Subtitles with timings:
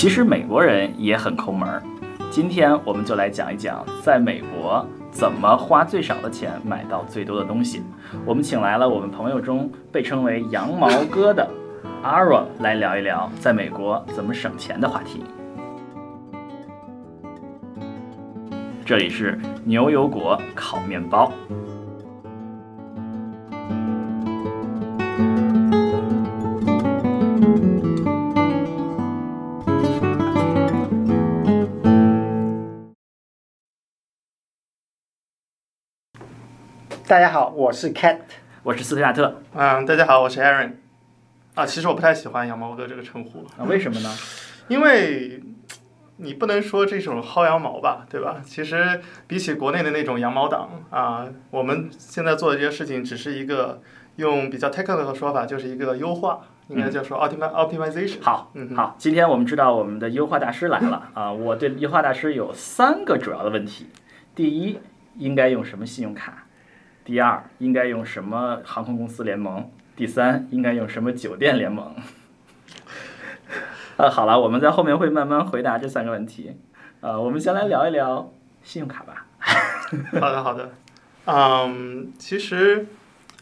[0.00, 1.82] 其实美国人也很抠门儿。
[2.30, 7.82] 今天我们就来讲一讲，在美国怎么花最少的钱买到最多的东西。
[8.24, 11.46] 我们请来了我们朋友中被称为“羊毛哥”的
[12.02, 15.22] Aaron 来聊一聊在美国怎么省钱的话题。
[18.86, 21.30] 这里是牛油果烤面包。
[37.10, 38.18] 大家好，我是 Cat。
[38.62, 39.42] 我是斯特亚特。
[39.52, 40.74] 嗯，大家好，我是 Aaron。
[41.56, 44.16] 啊，其实我不太喜欢“羊毛哥”这个称呼，啊，为什么呢？
[44.70, 45.42] 因为
[46.18, 48.40] 你不能说这种薅羊毛吧，对吧？
[48.46, 53.82] 其实比起国内的那种羊毛党啊，我们现在做的这些事情只是一个
[54.14, 58.22] 用比较 technical 的说法，就是一个优化，应该叫说 optimi optimization。
[58.22, 61.32] 好，嗯哼好，今天我们知道我们的优化大师来了啊！
[61.32, 63.88] 我对优化大师有三个主要的问题：
[64.32, 64.78] 第一，
[65.16, 66.44] 应该用什么信用卡？
[67.04, 69.70] 第二，应该用什么航空公司联盟？
[69.96, 71.94] 第三，应该用什么酒店联盟？
[73.96, 76.56] 呃， 好了，我们在后面会慢慢回答这三个问题。
[77.00, 79.26] 呃，我们先来聊一聊信用卡吧。
[80.20, 80.70] 好的，好的。
[81.26, 82.86] 嗯，其实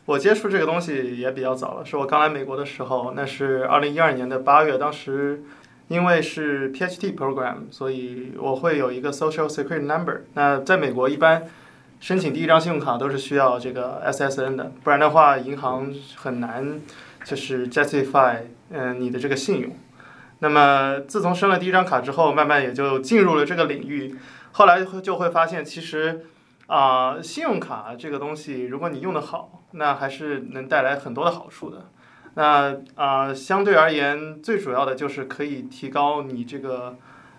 [0.07, 5.43] 我接触这个东西也比较早了，是我刚来美国的时候，那是二零一二年的八月，当时
[5.89, 10.23] 因为是 PhD program，所以我会有一个 Social Security Number。
[10.35, 11.45] 那在美国一般
[12.01, 16.81] 申请第一张信用卡都是需要这个 SSN 的，不然的话银行很难
[17.25, 18.39] 就是 justify
[18.71, 19.77] 嗯、你的这个信用。
[20.41, 24.15] 那么自从申了第一张卡之后，慢慢也就进入了这个领域。
[24.53, 26.27] 后来会就会发现，其实
[26.67, 31.87] 啊、信用卡这个东西，如果你用得好，那还是能带来很多的好处的。
[32.35, 36.97] 那啊、相对而言，最主要的就是可以提高你这个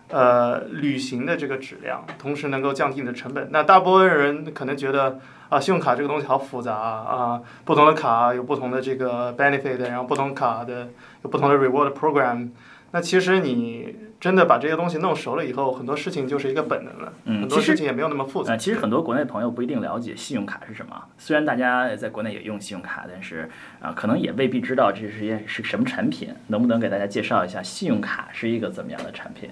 [0.09, 3.49] 呃旅行的这个质量，同时能够降低你的成本。
[3.51, 10.89] 那大部分人可能觉得啊、信用卡这个东西好复杂啊、不同的卡有不同的这个 benefit，然后不同卡的
[11.23, 12.49] 有不同的 reward program。
[12.91, 18.53] 那其实你真的把这些东西弄熟了以后，很多事情就是一个本能了，嗯，很多事情也没有那么复杂。
[18.53, 20.99] 呃，其实很多国内朋友不一定了解信用卡是什么。
[21.17, 23.47] 虽然大家在国内也用信用卡，但是
[23.79, 26.33] 啊、可能也未必知道这是一是什么产品。
[26.47, 29.49] 能不能给大家介绍一下信用卡是一个怎么样的产品？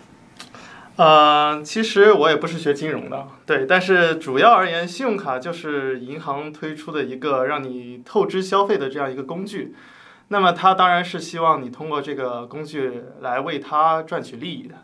[0.97, 9.75] 呃，其实我也不是学金融的，对，但是主要而言，信用卡就是银行推出的一个让你透支消费的这样一个工具。
[10.29, 14.75] 那么它当然是希望你通过这个工具来为它赚取利益的。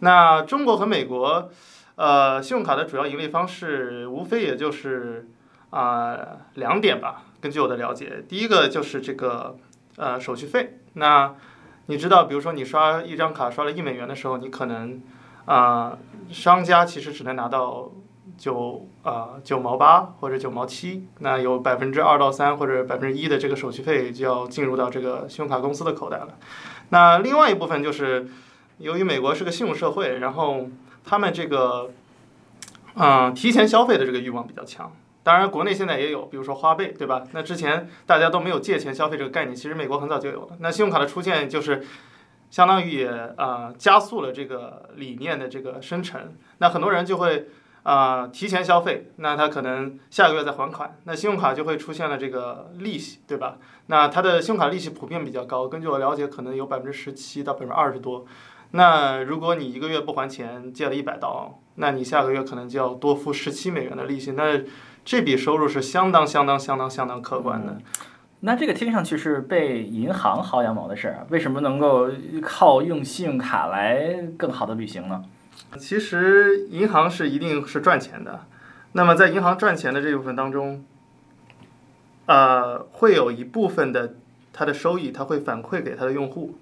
[0.00, 1.50] 那中国和美国，
[1.96, 5.28] 呃，信用卡的主要盈利方式无非也就是
[5.70, 6.18] 啊、
[6.56, 7.22] 两点吧。
[7.40, 9.56] 根据我的了解，第一个就是这个
[9.96, 10.78] 呃手续费。
[10.92, 11.34] 那
[11.86, 15.00] 你知道，比如说你刷一张卡刷了一美元的时候，你可能
[15.46, 15.98] 啊、
[16.30, 17.90] 商家其实只能拿到
[18.36, 26.28] 九啊九毛八或者九毛七，那有百分之二到三或者百分之一的这个手续费就要进入到这个信用卡公司的口袋了。
[26.90, 28.28] 那另外一部分就是，
[28.78, 30.68] 由于美国是个信用社会，然后
[31.04, 31.90] 他们这个
[32.96, 34.92] 嗯、提前消费的这个欲望比较强。
[35.24, 37.24] 当然，国内现在也有，比如说花呗，对吧？
[37.32, 40.56] 那之前大家都没有借钱消费这个概念，其实美国很早就有了。
[40.60, 41.84] 那信用卡的出现就是
[42.54, 46.36] 相当于也呃加速了这个理念的这个生成。
[46.58, 47.48] 那很多人就会
[47.82, 53.58] 啊、呃提前消费，那他可能下个月再还款，那信用卡就会出现了这个利息，对吧？
[53.86, 58.24] 那它的信用卡利息普遍比较高，根据我了解，可能有百分之十七到百分之二十多。
[58.70, 64.62] 那如果你一个月不还钱，借了一百刀，那你下个月可能就要多付十七美元的利息，那
[65.04, 67.78] 这笔收入是相当相当相当相当可观的。
[68.46, 72.10] 那这个听上去是被银行薅羊毛的事儿，为什么能够
[72.42, 75.24] 靠用信用卡来更好的旅行呢？
[75.78, 78.44] 其实银行是一定是赚钱的，
[78.92, 80.84] 那么在银行赚钱的这部分当中，
[82.26, 84.16] 呃，会有一部分的
[84.52, 86.58] 它的收益，它会反馈给它的用户。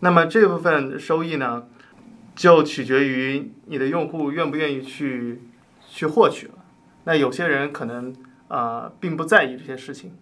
[0.00, 1.64] 那么这部分收益呢，
[2.36, 5.40] 就取决于你的用户愿不愿意去
[5.88, 6.54] 去获取了。
[7.04, 8.12] 那有些人可能
[8.48, 10.12] 啊、呃并不在意这些事情，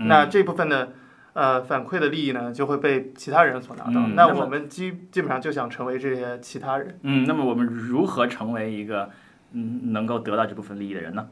[0.00, 0.92] 嗯那这部分的
[1.34, 4.00] 呃反馈的利益呢，就会被其他人所拿到。
[4.16, 6.98] 那我们基基本上就想成为这些其他人。
[7.02, 9.10] 嗯，那么我们如何成为一个
[9.52, 11.28] 嗯能够得到这部分利益的人呢？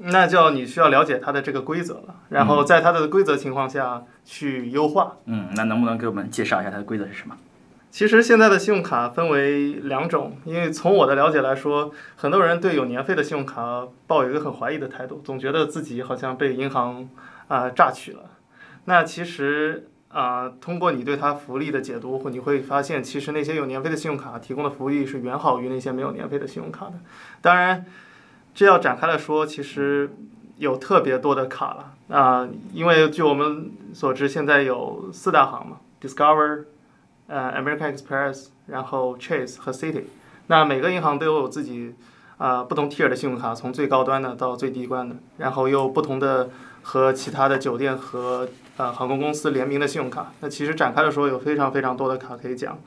[0.00, 5.16] 那就你需要了解它的这个规则了，然后在它的规则情况下去优化。
[5.26, 7.36] 嗯，那能不能给我们介绍一下它的规则是什么？
[7.90, 17.08] 其实现在的信用卡分为两种，因为从我的了解来说，很多人对有年费的信用卡抱有一个很怀疑的态度，总觉得自己好像被银行
[17.48, 18.30] 啊、榨取了。
[18.84, 26.94] 那其实啊、通过你对它福利的解读，你会发现，其实那些有年费的信用卡提供的福利是远好于那些没有年费的信用卡的。
[27.42, 27.84] 当然，
[28.54, 30.10] 这要展开来说，其实
[30.56, 36.64] 有特别多的卡了啊、因为据我们所知，现在有四大行嘛，Discover、
[37.26, 40.04] 呃 American Express，然后 Chase 和 City。
[40.46, 41.94] 那每个银行都有自己
[42.38, 46.48] 啊、不同 tier 的信用卡，从最高端的到最低端的，然后又不同的
[46.82, 50.32] 和其他的酒店和呃航空公司联名的信用卡。
[50.40, 52.78] 那其实展开的时候，有非常非常多的卡可以讲，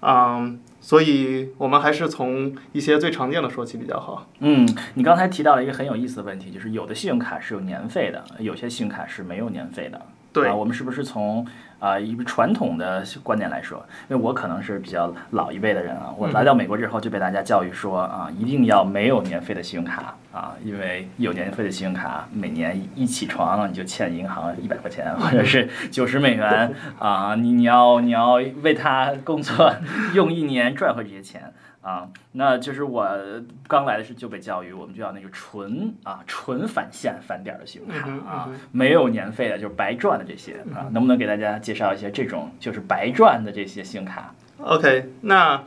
[0.00, 4.26] 嗯，所以我们还是从一些最常见的说起比较好。
[4.38, 10.00] 嗯，你刚才提到了一个很有意思的问题，就是有的信用卡是有年费的，有些信用卡是没有年费的。
[10.32, 11.46] 对啊，我们是不是从
[11.80, 29.74] 啊、一个传统的观点来说，因为我可能是比较老一辈的人啊，我来到美国之后就被大家教育说啊，一定要没有年费的信用卡啊，因为有年费的信用卡每年一起床你就欠银行一百块钱或者是九十美元 啊，你你要你要为它工作
[30.12, 31.50] 用一年赚回这些钱。
[31.82, 33.08] 啊，那就是我
[33.66, 45.62] 刚来的时候就被教育，我们就要那个纯啊纯返现返点儿的信用卡啊没有年费的，就是白赚的这些啊，能不能给大家介绍一些这种就是白赚的这些信用卡？OK，那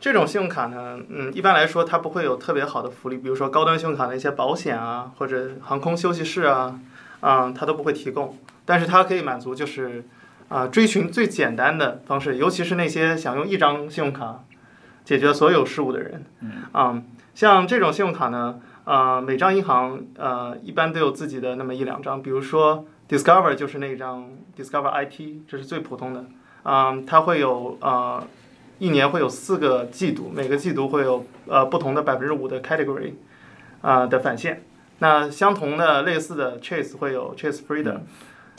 [0.00, 6.80] 这种信用卡呢，嗯，一般来说它不会有特别好的福利，比如说高端信用卡的一些保险啊，或者航空休息室啊，
[7.20, 8.38] 啊、它都不会提供。
[8.64, 10.04] 但是它可以满足就是
[10.48, 14.44] 啊、追寻最简单的方式，尤其是那些想用一张信用卡
[15.08, 16.22] 解决所有事务的人。
[16.42, 17.02] 嗯啊、
[17.34, 26.26] 像这种信用卡呢，呃，每张银行呃一般都有自己的那么一两张，比如说 Discover 就是那张 Discover IT，这是最普通的。
[26.64, 28.22] 嗯、它会有呃
[28.78, 33.14] 一年会有四个季度，每个季度会有呃不同的百分之五的 category
[33.80, 34.62] 啊、的返现。
[34.98, 38.00] 那相同的类似的 Chase 会有 Chase Freedom，、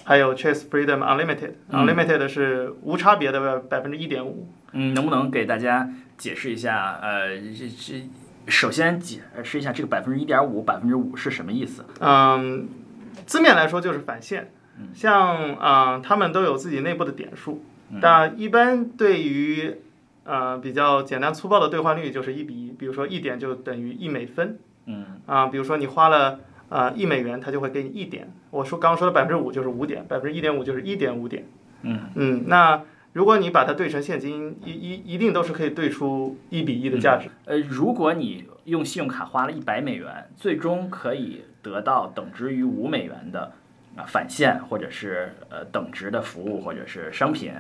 [0.04, 4.48] 还有 Chase Freedom Unlimited，Unlimited、是无差别的百分之一点五。
[4.72, 7.00] 嗯，能不能给大家解释一下？
[7.02, 8.08] 呃，这这
[8.46, 11.84] 首先解释一下这个百分之一点五、百分之五是什么意思？
[12.00, 12.68] 嗯，
[13.26, 14.52] 字面来说就是返现，
[14.94, 17.64] 像啊、呃他们都有自己内部的点数，
[18.02, 19.78] 但一般对于
[20.24, 24.60] 呃比较简单粗暴的兑换率就是一比一，比如说一点就等于一美分
[24.92, 26.40] 嗯啊、比如说你花了
[26.70, 28.34] 呃一美元，它就会给你一点。
[28.50, 31.46] 我说刚刚说的百分之五就是五点，百分之一点五就是一点五点。
[31.84, 32.82] 嗯嗯，那
[33.14, 37.28] 如果你把它兑成现金，一一一定都是可以兑出一比一的价值。
[37.46, 43.52] 呃，如果你用信用卡花了一百美元，最终可以得到等值于五美元的
[43.96, 47.52] 啊返现，或者是呃等值的服务或者是商品，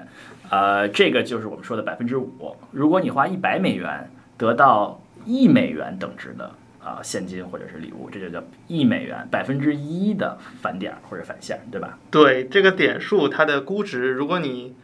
[0.51, 2.56] 呃，这个就是我们说的百分之五。
[2.72, 11.98] 如果你花一百美元得到一美元等值的啊现金或者是礼物，这就叫一美元百分之一的返点或者返现，对吧？
[12.12, 14.75] 对这个点数，它的估值，如果你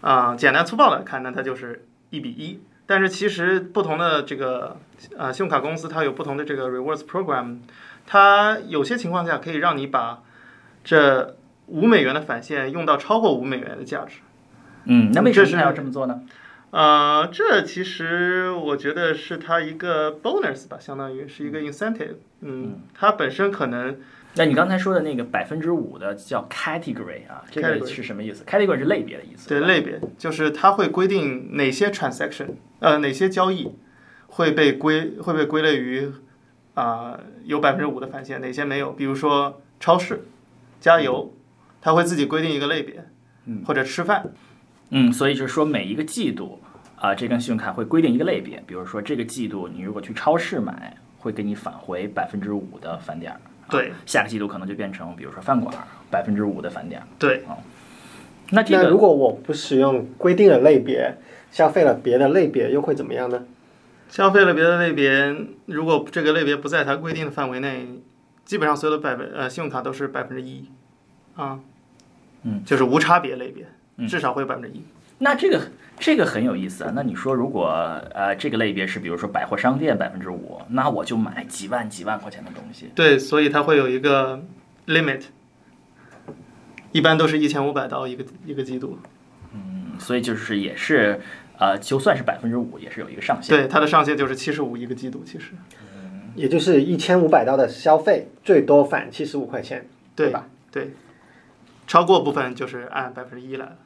[0.00, 2.60] 啊、简单粗暴的看，那它就是一比一。
[2.86, 4.76] 但是其实不同的这个
[5.16, 7.58] 啊信用卡公司，它有不同的这个 rewards program，
[8.06, 10.22] 它有些情况下可以让你把
[10.82, 11.36] 这
[11.66, 14.20] 五美元的返现用到超过五美元的价值。
[14.86, 16.22] 嗯，那为什么他要这么做呢？
[16.70, 22.16] 呃，这其实我觉得是它一个 bonus 吧，相当于是一个 incentive。
[22.40, 23.98] 嗯，它本身可能
[24.34, 29.48] 那你刚才说的那个百分之五的叫 category 啊，这个 Category 是什么意思？category 是类别的意思。
[29.48, 33.72] 吧对类别，就是它会规定哪些 transaction，呃，哪些交易
[34.28, 36.10] 会被归会被归类于
[36.74, 38.92] 啊、有百分之五的返现，哪些没有。
[38.92, 40.22] 比如说超市、
[40.80, 41.34] 加油，
[41.82, 43.04] 它会自己规定一个类别，
[43.46, 44.30] 嗯或者吃饭，
[44.90, 46.60] 嗯，所以就是说每一个季度
[46.96, 53.40] 啊、这根信用卡会规定一个类别，比如说这个季度你如果去超市买，会给你返回百分之五的返点儿。
[53.70, 55.74] 啊对，下个季度可能就变成比如说饭馆
[56.10, 57.06] 百分之五的返点儿。
[57.18, 57.44] 对，
[58.50, 61.16] 那这个那如果我不使用规定的类别，
[61.52, 63.44] 消费了别的类别，又会怎么样呢？
[64.08, 65.36] 消费了别的类别，
[65.66, 67.86] 如果这个类别不在它规定的范围内，
[68.44, 70.68] 基本上所有的百分呃信用卡都是百分之一，
[71.36, 71.60] 啊，
[72.42, 73.66] 嗯，就是无差别类别，
[73.98, 74.82] 嗯至少会有百分之一。
[75.22, 75.60] 那这个
[75.98, 76.92] 这个很有意思啊。
[76.94, 77.68] 那你说如果
[78.12, 82.90] 呃这个类别是比如说百货商店百分之五，那我就买几万几万块钱的东西。
[82.94, 84.42] 对，所以它会有一个
[84.86, 85.22] limit，
[86.92, 88.98] 一般都是一千五百刀一个一个季度。
[89.54, 91.20] 嗯，所以就是也是
[91.58, 93.56] 呃就算是百分之五也是有一个上限。
[93.56, 95.52] 对，它的上限就是七十五一个季度，其实。
[96.36, 99.84] 也就是一千五百刀的消费，最多返七十五块钱，
[100.14, 100.46] 对吧？
[100.70, 100.92] 对，
[101.88, 103.76] 超过部分就是按百分之一来了。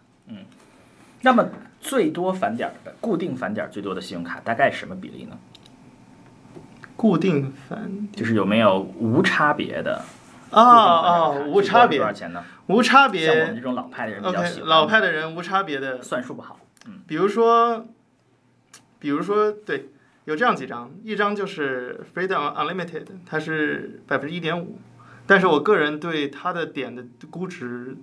[1.25, 1.49] 那么
[1.81, 5.37] 最多返点儿的固定返点儿最多的信用卡大概什么比例呢？
[6.97, 10.05] 固定返就是有没有无差别的
[10.51, 12.45] 啊啊无差别多少钱呢？
[12.69, 14.69] 无差别像我们这种老派的人比较喜欢。
[14.69, 16.61] 老派的人无差别的，算术不好，
[17.07, 17.87] 比如说，
[18.99, 19.89] 比如说，对，
[20.25, 24.79] 有这样几张，一张就是 Freedom Unlimited，它是百分之一点五，
[25.27, 27.97] 但是我个人对它的点的估值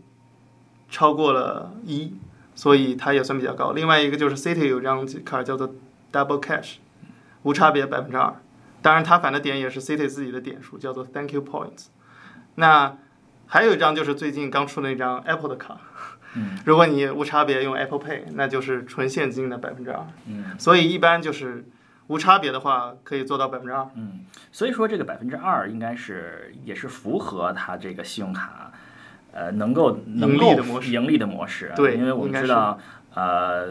[0.90, 2.14] 超过了一，
[2.56, 3.72] 所以它也算比较高。
[3.72, 5.74] 另外一个就是 City 有张卡叫做
[6.12, 6.76] Double Cash，
[7.44, 8.36] 无差别百分之二，
[8.82, 11.88] 当然它返的点也是 City 自己的点数，叫做 Thank You Points。
[12.56, 12.98] 那
[13.48, 15.78] 还有一张就是最近刚出的那张 Apple 的卡，
[16.36, 20.06] 嗯如果你无差别用 Apple Pay，那就是纯现金的百分之二。
[20.28, 21.66] 嗯所以一般就是
[22.08, 23.90] 无差别的话，可以做到百分之二。
[23.96, 28.72] 嗯，所以说这个百分之二应该是也是符合它这个信用卡，
[29.34, 31.76] 呃，能够能盈够盈利的模式啊。
[31.76, 32.78] 对因为我们知道，
[33.14, 33.68] 呃，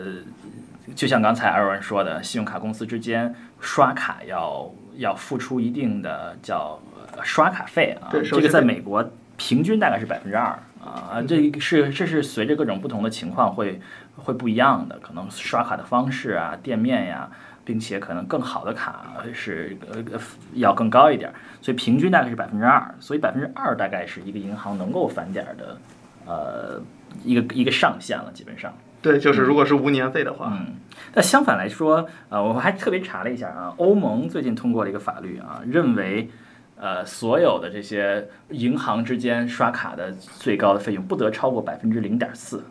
[0.94, 6.80] 就像刚才艾文说的，信用卡公司之间刷卡要要付出一定的叫
[7.16, 13.80] 呃刷卡费啊，这个在美国平均大概是百分之二啊，这是这是随着各种不同的情况会
[14.16, 17.30] 会不一样的，可能刷卡的方式啊、店面呀。
[17.62, 20.18] 并且可能更好的卡是呃呃
[20.54, 25.78] 要更高一点儿，所以平均大概是百分之二，所以百分之二大概是一个银行能够返点儿的
[26.26, 26.80] 呃
[27.24, 28.72] 一个一个上限了，基本上。
[29.02, 30.74] 对，就是如果是无年费的话，嗯，
[31.14, 36.28] 那相反来说，呃，我还特别查了一下啊，欧盟最近通过了一个法律啊，认为，
[36.76, 42.62] 呃，所有的这些银行之间刷卡的最高的费用不得超过百分之零点四，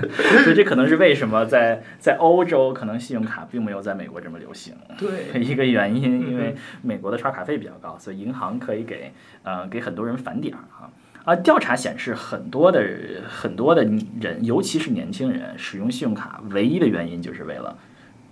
[0.44, 9.12] 所以这可能是为什么在在欧洲可能信用卡并没有在美国这么流行对， 一个原因，因为嗯美国的刷卡费比较高，所以银行可以给
[9.42, 10.90] 呃给很多人返点儿啊。
[11.24, 12.82] 啊，调查显示，很多的
[13.28, 13.84] 很多的
[14.18, 17.76] 人，尤其是年轻人，使用信用卡唯一的原因就是为了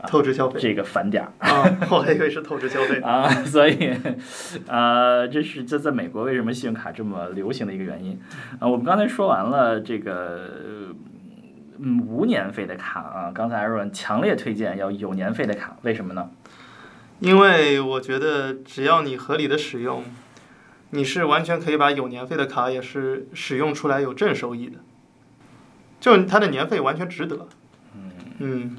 [0.07, 3.01] 透支消费这个返点儿啊，我还以为是透支消费。
[3.01, 3.93] 啊， 所以，
[4.67, 8.19] 呃，这是这在美国为什么信用卡这么流行的一个原因
[8.61, 8.67] 啊。
[8.67, 10.49] 我们刚才说完了这个，
[11.79, 16.31] 嗯，无年费的卡啊，刚才 Aaron 强烈推荐要有年费的卡，为什么呢？
[17.21, 20.05] 因为我觉得只要你合理的使用，
[20.91, 24.79] 你是完全可以把有年费的卡也是使用出来有正收益的，
[25.99, 27.49] 就它的年费完全值得。
[28.39, 28.77] 嗯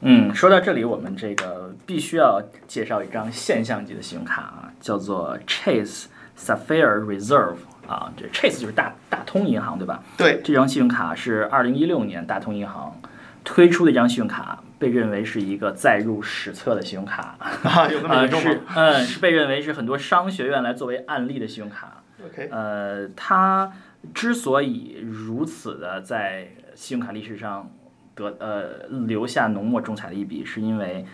[0.00, 6.04] 嗯，说到这里，我们这个必须要介绍一张现象级的信用卡啊，叫做 Chase
[6.38, 10.02] Sapphire Reserve 啊，这 Chase 就是大大通银行对吧？
[10.16, 13.00] 对，这张信用卡是二零一六年大通银行
[13.44, 17.36] 推出的一张信用卡，被认为是一个载入史册的信用卡。
[17.62, 22.02] 啊，有那么呃，严重吗是嗯，是被认为是很多商学院来作为案例的信用卡。
[22.24, 23.70] ？OK，呃，它
[24.12, 27.70] 之所以如此的在信用卡历史上
[28.14, 31.04] 得呃留下浓墨重彩的一笔，是因为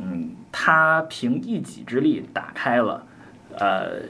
[0.00, 3.06] 嗯，它凭一己之力打开了。
[3.58, 4.00] 呃，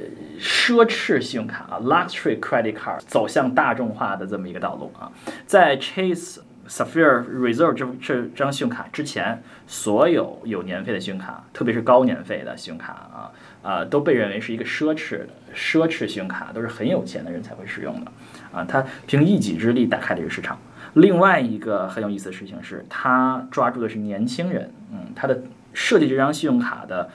[0.40, 5.10] 奢侈信用卡啊，luxury credit card 走向大众化的这么一个道路啊，
[5.46, 13.32] 在 Chase Sapphire Reserve 这这张信用卡之前，所有有年费的信用卡，特别是高年费的信用卡啊，
[13.62, 18.12] 啊、都被认为是一个奢侈的奢侈信用卡，都是很有钱的人才会使用的
[18.52, 18.64] 啊。
[18.64, 20.56] 他凭一己之力打开了这个市场。
[20.94, 27.10] 另外一个很有意思的事情是，他抓住的是年轻人，嗯，他的设计这张信用卡的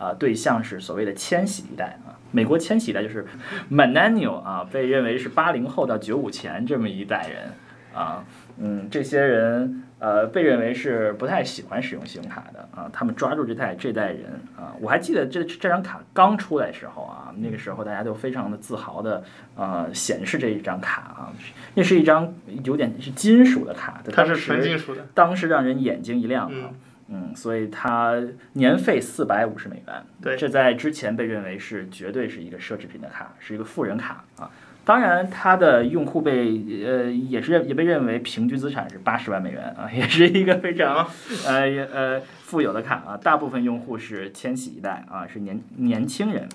[0.00, 2.16] 啊、对象是所谓的千禧一代啊。
[2.32, 3.26] 美国千禧一代就是
[3.70, 7.52] millennial 啊，被认为是八零后到九五前这么一代人
[7.92, 8.24] 啊，
[8.58, 19.24] 嗯，这些人呃被认为是不太喜欢使用信用卡的啊，他们抓住这代这代人啊，我还记得这这张卡刚出来的时候啊，那个时候大家都非常的自豪的
[19.56, 21.32] 呃显示这一张卡啊，
[21.74, 25.04] 那是一张有点是金属的卡，它是纯金属的。
[25.14, 26.52] 当时让人眼睛一亮啊。
[26.52, 26.74] 嗯，
[27.12, 28.14] 嗯，所以它
[28.52, 34.48] 年费四百五十美元，对这在之前被认为是绝对是一个奢侈品的卡，是一个富人卡啊。
[34.82, 36.48] 当然，它的用户被
[36.86, 41.06] 呃也是也被认为平均资产是八十万美元啊， 也是一个非常
[41.46, 43.16] 呃也呃富有的卡啊。
[43.16, 46.48] 大部分用户是千禧一代啊，是年年轻人。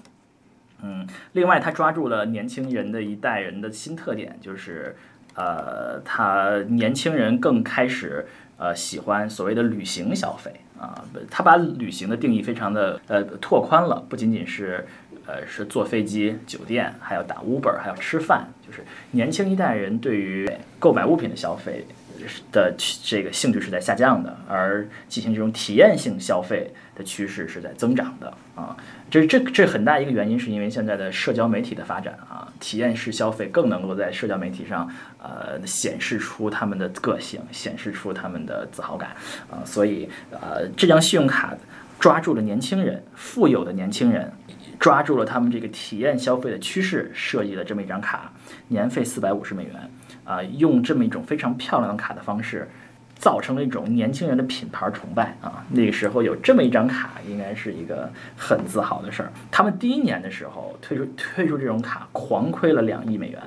[0.84, 4.96] 嗯，另外，它抓住了年轻人的一代人的新特点，就是
[5.36, 8.26] 呃，他年轻人更开始
[8.58, 14.86] 呃喜欢所谓的旅行消费啊，他把旅行的定义非常的呃拓宽了，不仅仅是
[15.26, 21.86] 呃是坐飞机、酒店，还要打 Uber，还要吃饭，就是年轻一代人对于购买物品的消费
[22.52, 28.76] 的这个兴趣是在下降的，而进行这种体验性消费的趋势是在增长的啊。
[29.10, 34.90] 这这这很大一个原因是因为现在的社交媒体的发展啊，体验式消费更能够在社交媒体上
[35.22, 39.12] 呃显示出他们的个性，显示出他们的自豪感
[39.50, 41.54] 啊，所以呃这张信用卡
[42.00, 44.32] 抓住了年轻人，富有的年轻人。
[44.78, 48.30] 抓住了他们这个体验消费的趋势，设计了这么一张卡，
[48.68, 49.90] 年费四百五十美元，
[50.26, 52.68] 啊、用这么一种非常漂亮的卡的方式。
[53.18, 55.64] 造成了一种年轻人的品牌崇拜啊！
[55.70, 59.32] 那个时候有这么一张卡，应该是一个很自豪的事儿。
[59.50, 63.42] 他们第一年的时候推出推出这种卡，狂亏了两亿美元。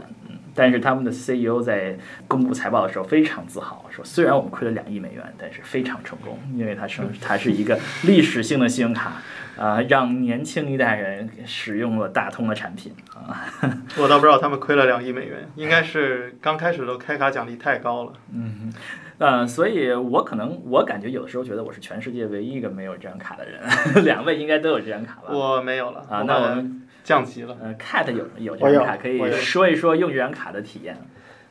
[0.49, 9.21] 嗯，但是他们的 CEO 在公布财报的时候非常自豪，说虽然我们亏了两亿美元，但是非常成功，因为它是它是一个历史性的信用卡，
[9.57, 13.45] 啊、让年轻一代人使用了大通的产品啊。
[13.99, 18.13] 我倒不知道他们亏了两亿美元，应该是刚开始的开卡奖励太高了。
[18.33, 18.73] 嗯
[19.19, 23.61] 呃，所以我可能我感觉有的时候觉得我是全世界唯一一个没有这张卡的人，
[24.07, 25.33] 两位应该都有这张卡吧？
[25.33, 27.57] 我没有了啊，那我们降级了。
[27.63, 30.97] 呃，Cat 有有我有这张卡，可以我说一说用这张卡的体验。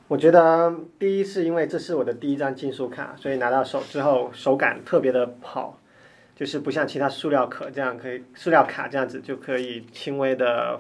[0.08, 5.80] 我觉得第一是因为这是我的第一张金属卡，所以拿到手之后手感特别的好，
[6.34, 10.80] 就是不像其他塑料壳这样可以塑料卡这样子就可以轻微的，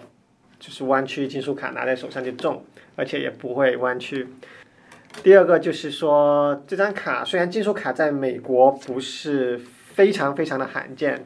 [0.60, 2.64] 就是弯曲，金属卡拿在手上就重，
[2.96, 4.28] 而且也不会弯曲。
[5.24, 11.22] 第二个就是说，这张卡虽然金属卡在美国不是非常非常的罕见，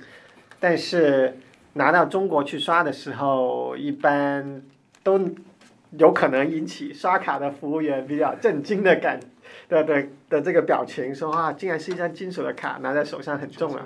[0.60, 1.38] 但是
[1.74, 4.62] 拿到中国去刷的时候，一般
[5.04, 5.20] 都
[5.98, 9.20] 有可能引起刷卡的服务员比较震惊的感
[9.70, 13.86] 的的的这个表情，说啊，竟然是一张金属的卡，拿在手上很重啊。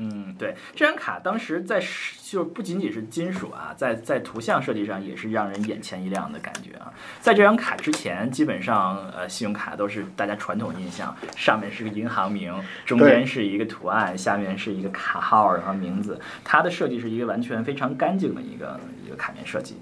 [0.00, 6.92] 嗯，对，这张卡当时在是就不仅仅是金属啊，在在图像设计上也是让人眼前一亮的感觉啊。
[7.20, 12.54] 在这张卡之前，基本上呃信用卡都是大家传统印象，上面是个银行名，
[12.86, 16.20] 中间是一个图案，下面是一个卡号，然后名字。
[16.44, 19.76] 它的设计是一个完全非常干净的一个一个卡面设计。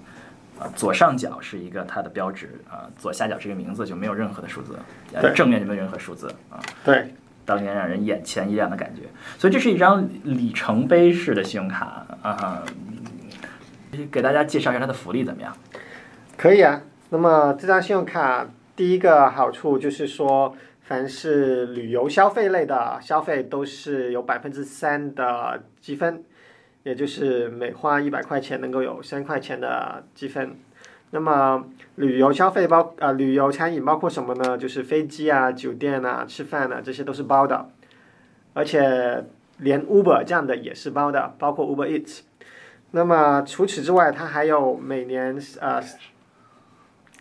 [0.59, 4.79] 啊，左上角是一个它的标志，啊，左下角是一个名字，就没有任何的数字，
[5.13, 6.57] 呃正面就没有任何数字啊。
[6.83, 7.13] 对，
[7.47, 9.01] 当年让人眼前一亮的感觉。
[9.39, 12.63] 所以这是一张里程碑式的信用卡啊。
[12.67, 12.77] 嗯
[14.11, 15.51] 给大家介绍一下它的福利怎么样？
[16.37, 16.83] 可以啊。
[17.09, 26.23] 那么这张信用卡第一个好处就是说，凡是旅游消费类的消费都是有百分之三的积分，
[26.83, 30.55] 也就是每花一百块钱能够有三块钱的积分。
[31.09, 31.63] 那么
[31.97, 34.55] 旅游消费包呃旅游餐饮包括什么呢？
[34.55, 37.69] 就是飞机啊、酒店啊、吃饭啊这些都是包的，
[38.53, 39.25] 而且
[39.57, 42.19] 连 Uber 这样的也是包的，包括 Uber Eats。
[42.91, 45.81] 那么除此之外，它还有每年呃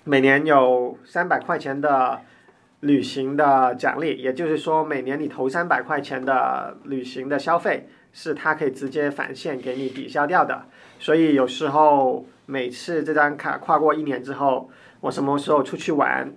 [0.04, 2.20] 每年有三百块钱的
[2.80, 10.66] 旅行的奖励，也就是说每年你投三百块钱的旅行的消费，是它可以直接返现给你抵消掉的。
[10.98, 16.32] 所以有时候每次这张卡跨过一年之后，我什么时候出去玩，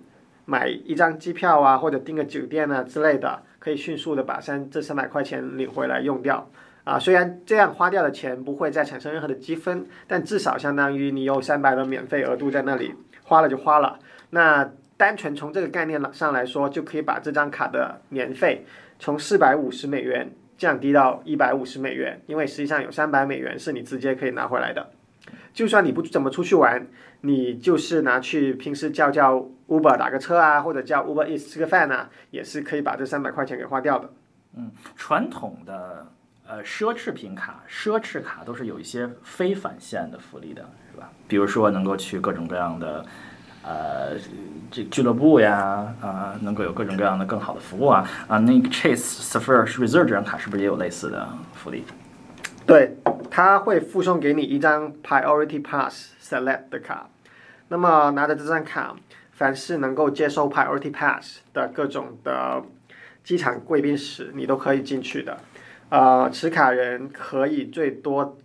[0.45, 6.50] 买一张机票啊，或者订个酒店啊之类的，可以迅速的把三这三百块钱领回来用掉。
[6.84, 14.00] 啊，虽然这样花掉的钱不会再产生任何的积分，但至少相当于你有三百的免费额度在那里，花了就花了。
[14.32, 18.65] 那单纯从这个概念上来说，就可以把这张卡的年费
[18.98, 24.89] 从四百五十美元降低到一百五十美元，因为实际上有三百美元是你直接可以拿回来的。
[25.54, 26.88] 就算你不怎么出去玩，
[27.22, 34.10] 你就是拿去平时叫叫 Uber 打个车啊，或者叫 Uber Eats 吃个饭啊，也是可以把这三百块钱给花掉的。
[34.58, 36.08] 嗯传统的
[36.48, 41.10] 呃奢侈品卡、奢侈卡都是有一些非返现的福利的，是吧？
[41.28, 43.06] 比如说能够去各种各样的。
[43.62, 44.18] 呃，
[44.72, 51.84] 这俱乐部呀，啊、能够有各种各样的更好的服务啊，啊，那个 Chase Sapphire Reserve 这张卡是不是也有类似的福利？
[52.66, 52.96] 对，
[53.30, 57.10] 它会附送给你一张 Priority Pass Select 的卡。
[57.70, 58.96] 那么拿着这张卡，
[59.32, 62.63] 凡是能够接收 Priority Pass 的各种的
[63.24, 65.38] 机场贵宾室，你都可以进去的。
[65.89, 68.38] 呃，持卡人可以最多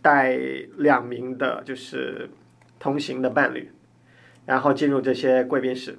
[0.00, 0.36] 带
[0.76, 2.30] 两名的，就是
[2.78, 3.70] 同行的伴侣，
[4.46, 5.98] 然后进入这些贵宾室。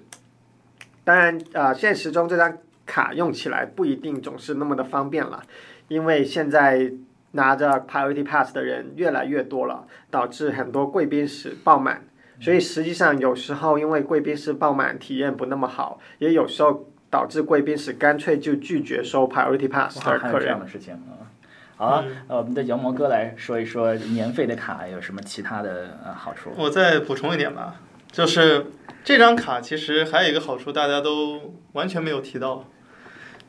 [1.04, 5.44] 当然，呃，现实中这张卡用起来不一定总是那么的方便了，
[5.88, 6.92] 因为现在
[7.32, 12.04] 拿着 Priority Pass 的人越来越多了，导致很多贵宾室爆满。
[12.42, 20.60] 所以实际上有时候因为贵宾室爆满，体验不那么好，也有时候导致贵宾室干脆就拒绝收 Priority Pass 哇，的客人还有这样。
[20.60, 21.28] 的事情啊！
[21.76, 26.52] 好啊，呃我们的羊毛哥来说一说年费的卡有什么其他的呃好处？
[26.58, 27.76] 我再补充一点吧，
[28.12, 28.66] 就是
[29.04, 32.66] 这张卡其实还有一个好处，大家都完全没有提到，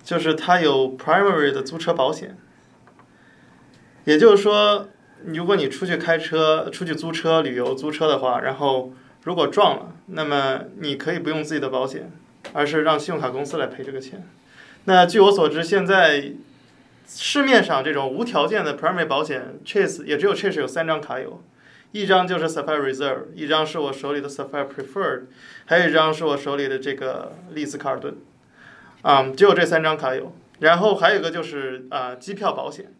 [0.05, 2.37] 就是它有 primary 的租车保险。
[4.05, 4.89] 也就是说，
[5.27, 8.93] 如果你出去开车、出去租车、旅游租车的话，然后
[9.25, 12.11] 如果撞了，那么你可以不用自己的保险，
[12.53, 14.27] 而是让信用卡公司来赔这个钱。
[14.85, 16.33] 那据我所知，现在
[17.07, 21.43] 市面上这种无条件的 Primary 保险，Chase 也只有 Chase 有三张卡有，
[21.93, 25.25] 一张就是 Sapphire Reserve，一张是我手里的 Sapphire Preferred，
[25.67, 28.17] 还有一张是我手里的这个丽思卡尔顿，
[29.03, 30.33] 啊、只有这三张卡有。
[30.61, 32.93] 然后还有一个就是啊、机票保险，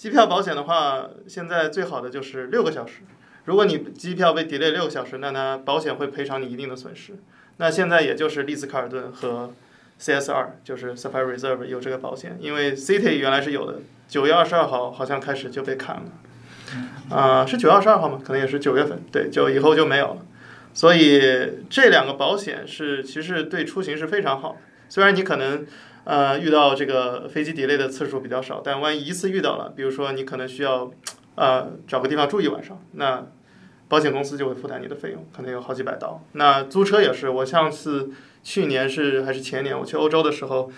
[0.00, 3.02] 机票保险的话，现在最好的就是六个小时。
[3.44, 7.16] 如果你机票被 delay 六个小时，那它保险会赔偿你一定的损失。
[7.58, 9.52] 那现在也就是丽思卡尔顿和
[10.00, 18.22] CSR，就是 Sapphire Reserve 有这个保险，因为 City 原来是有的，九月二十二号好像开始就被砍了，啊、是九月二十二号吗？
[18.24, 20.22] 可能也是九月份，对，就以后就没有了。
[20.72, 24.58] 所以这两个保险是其实对出行是非常好的，
[24.88, 25.66] 虽然你可能
[26.04, 30.90] 呃遇到这个飞机 delay 的次数比较少，但万一一次遇到了，比如说你可能需要
[31.34, 33.26] 呃找个地方住一晚上，那
[33.88, 36.22] 保险公司就会负担你的费用，可能有好几百刀。
[36.32, 38.10] 那租车也是，我上次
[38.42, 40.70] 去年是还是前年我去欧洲的时候，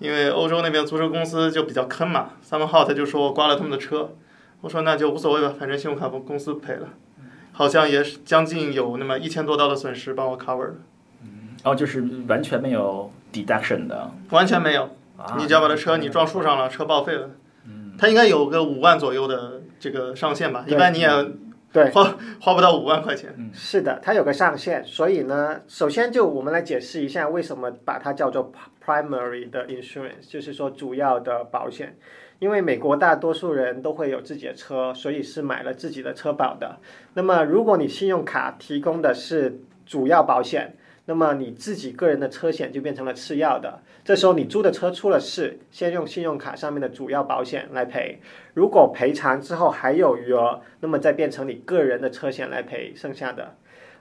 [0.00, 4.12] 因为欧洲那边租车公司就比较坑嘛，Some Hot 他就说我刮了他们的车，
[4.60, 6.88] 我说那就无所谓吧，反正信用卡公司赔了，
[7.52, 10.74] 好像也是将近有那么一千多刀的损失帮我 cover 的，
[11.62, 14.90] 哦，就是完全没有 deduction 的完全没有。
[15.16, 17.30] 啊，你只要把这车你撞树上了，车报废了，
[17.98, 21.08] 它应该有个五万左右的这个上限吧，一般你也
[21.72, 23.34] 对，花花不到五万块钱。
[23.52, 28.52] 是的，它有个上限，所以呢，首先就我们来解释一下为什么把它叫做
[28.84, 31.96] primary 的 insurance，就是说主要的保险。
[32.38, 36.78] 因为美国大多数人都会有自己的车，所以是买了自己的车保的。
[37.14, 40.76] 那么，如果你信用卡提供的是主要保险，
[41.08, 43.80] 那么你自己个人的车险就变成了次要的。
[44.04, 48.20] 这时候你租的车出了事，先用信用卡上面的主要保险来赔。
[48.52, 53.54] 如果赔偿之后还有余额，那么再变成你个人的车险来赔剩下的。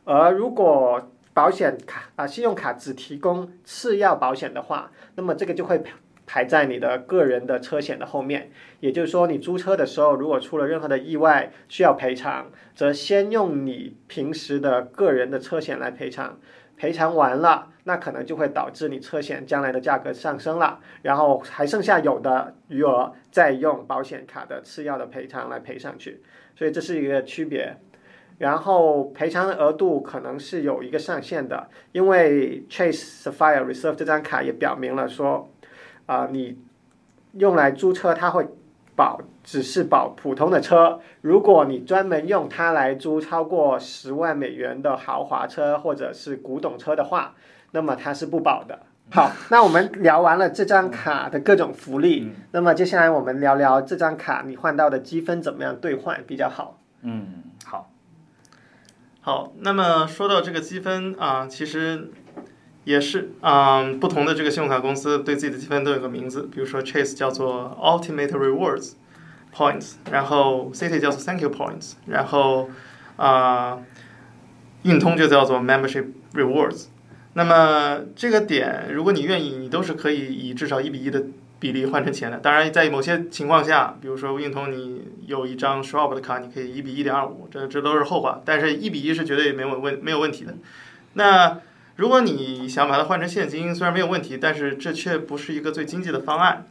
[0.03, 5.81] 而如果保险卡啊、信用卡只提供次要保险的话，那么这个就会
[6.25, 8.51] 排在你的个人的车险的后面。
[8.81, 16.37] 也就是说，你租车的时候，如果出了任何的意外需要赔偿，则先用你平时的个人的车险来赔偿。
[16.77, 26.21] 赔偿完了，那可能就会导致你车险将来的价格上升了，然后还剩下有的余额，再用保险卡的次要的赔偿来赔上去，
[26.55, 27.75] 所以这是一个区别。
[28.37, 35.49] 然后赔偿的额度可能是有一个上限的，因为 Chase Sapphire Reserve 这张卡也表明了说，
[36.05, 36.59] 啊、你
[37.33, 38.47] 用来租车它会
[38.95, 47.33] 保只是保普通的车，如果你专门用它来租超过十万美元的豪华车或者是古董车的话，
[47.71, 48.79] 那么它是不保的。
[49.09, 56.81] 好，那我们聊完了这张卡的各种福利，那么接下来我们聊聊这张卡你换到的积分怎么样兑换比较好。
[57.03, 57.89] 嗯，好，
[59.21, 62.11] 好，那么说到这个积分啊，其实
[62.83, 68.95] 也是啊、不同的这个信用卡公司对自己的积分都有个名字，比如说 Chase 叫做 Ultimate Rewards
[69.57, 72.69] Points，然后 City 叫做 Thank You Points，然后
[73.15, 73.79] 啊、
[74.83, 76.85] 运通就叫做 Membership Rewards。
[77.33, 81.23] 那么这个点，如果你愿意，你都是可以以至少一比一的
[81.59, 82.37] 比例换成钱的。
[82.37, 88.41] 当然，在某些情况下，比如说运通你有一张 Shop 的卡，你可以一比一点二五，这这都是后话。
[88.45, 90.53] 但是，一比一是绝对没有问没有问题的。
[91.13, 91.59] 那
[91.95, 96.65] 如果你想把它换成现金，虽然没有问题，但是这却不是一个最经济的方案，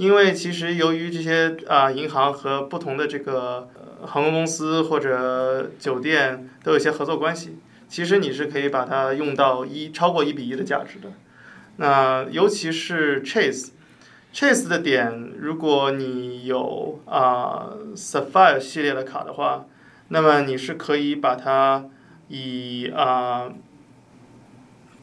[0.00, 3.68] 因为其实由于这些啊、银行和不同的这个、
[4.02, 11.12] 航空公司或者酒店都有些合作关系，其实你是可以把它用到一超过一比一的价值的。
[11.76, 13.72] 那尤其是 Chase。
[14.32, 19.66] Chase 的点，如果你有啊、Sapphire 系列的卡的话，
[20.08, 21.84] 那么你是可以把它
[22.28, 23.52] 以啊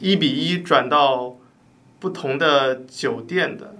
[0.00, 1.36] 一比一转到
[2.00, 3.76] 不同的酒店的。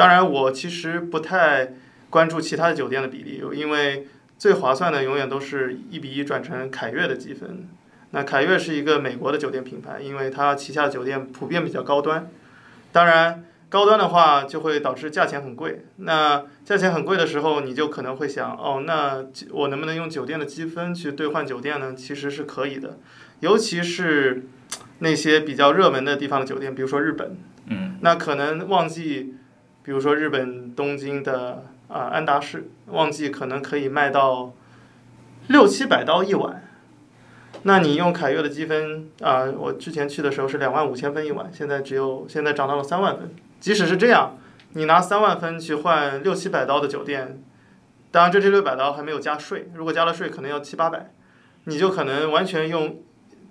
[0.00, 1.74] 当然，我其实不太
[2.08, 4.08] 关注其他的酒店的比例，因为
[4.38, 7.68] 最划算的永远都是一比一转成凯悦的积分。
[8.12, 12.30] 那凯悦是一个美国的酒店品牌，因为它旗下的酒店普遍比较高端。
[12.92, 15.84] 当然，高端的话就会导致价钱很贵。
[15.96, 21.92] 那价钱很贵的时候，你就可能会想，哦，那我能不能用酒店的积分去兑换酒店呢？
[21.94, 22.98] 其实是可以的，
[23.40, 24.46] 尤其是
[25.00, 27.36] 那些比较热门的地方的酒店，比如说日本。
[27.66, 29.34] 嗯，那可能旺季，
[29.90, 34.52] 比如说日本东京的啊、安达仕，旺季可能可以卖到
[35.48, 36.62] 六七百刀一晚。
[37.64, 43.34] 那你用凯悦的积分啊、我之前去的时候是两万五千分一晚，现在只有现在涨到了三万分。
[43.58, 44.38] 即使是这样，
[44.74, 47.42] 你拿三万分去换六七百刀的酒店，
[48.12, 51.10] 当然这这六百刀还没有加税，如果加了税可能要七八百，
[51.64, 53.02] 你就可能完全用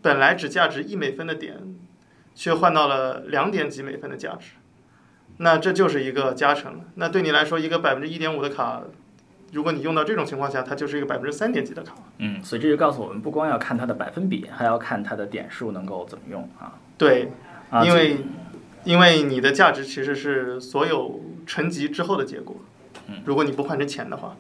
[0.02, 1.58] 本来只价值一美分的点，
[2.34, 4.52] 却换到了两点几美分的价值。
[5.42, 6.80] 那这就是一个加成了。
[6.96, 8.82] 那对你来说，一个百分之一点五的卡，
[9.54, 11.96] 如果你用到这种情况下，它就是一个百分之三点几的卡。
[12.18, 16.74] 嗯，所以这就告诉我们，不光要看它的百分比，还要看它的点数能够怎么用啊。
[16.98, 17.32] 对，
[17.70, 18.18] 啊，因为
[18.84, 22.58] 因为你的价值其实是所有乘积之后的结果。
[23.08, 24.36] 嗯，如果你不换成钱的话，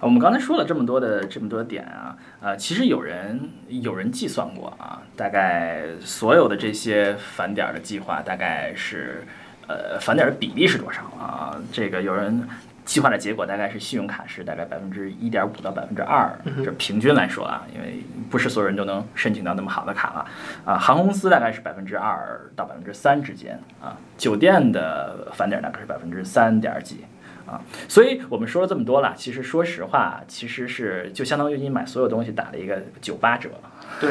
[0.00, 9.26] 我们刚才说了这么多的这么多点啊，呃，其实有人有人计算过啊，大概所有的这些返点儿的计划大概是
[9.70, 11.56] 呃返点儿的比例是多少啊？
[11.72, 12.42] 这个有人
[12.84, 16.30] 计划的结果大概是信用卡是大概百分之一点五到百分之二，
[16.64, 20.26] 这平均来说啊，因为不是所有人都能申请到那么好的卡了
[20.64, 20.78] 啊。
[20.78, 27.04] 航空公司大概是百分之二到百分之三之间啊，酒店的返点儿大概是百分之三点几。
[27.46, 33.50] 啊，所以我们说了这么多了，其实说实话，其实是就相当于你买所有东西打了一个九八折，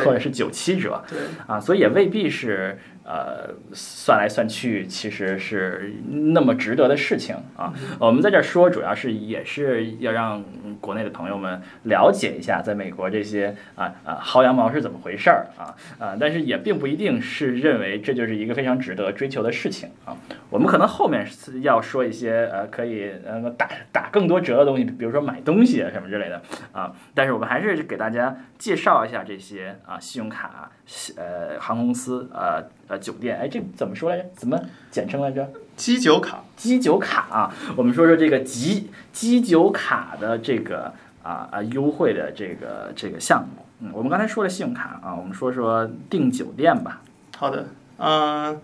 [0.04, 2.78] 或者是九七折对，啊，所以也未必是
[3.10, 7.74] 呃算来算去其实是那么值得的事情啊。
[8.00, 10.44] 我们在这儿说，主要是也是要让
[10.80, 20.16] 国内的朋友们了解一下，在美国这些啊啊薅羊毛是怎么回事儿啊啊，但是也并不一定是认为这就是一个非常值得追求的事情啊。
[20.52, 26.40] 我们可能后面是要说一些呃可以呃打打更多折的东西，比如说买东西啊什么之类的
[26.72, 26.94] 啊。
[27.16, 30.72] 但是我们还是给大家介绍一下这些啊信用卡、
[31.18, 34.26] 呃航空公司、呃呃酒店，哎，这怎么说来着？
[34.36, 34.60] 怎么
[34.92, 35.50] 简称来着？
[35.78, 43.66] 基酒卡，基酒卡啊，我们说说这个基基酒卡的这个啊啊优惠的这个这个项目。
[43.80, 47.02] 嗯，我们刚才说了信用卡啊，我们说说订酒店吧。
[47.38, 48.60] 好的，嗯、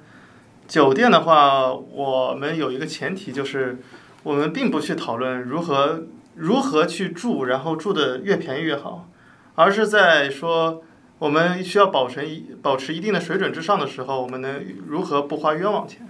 [0.68, 3.78] 酒店的话，我们有一个前提就是，
[4.24, 6.04] 我们并不去讨论如何
[6.36, 9.08] 如何去住，然后住的越便宜越好，
[9.56, 10.84] 而是在说
[11.20, 16.08] 我们需要保持一保持一定的水准之上的时候，我们能如何不花冤枉钱？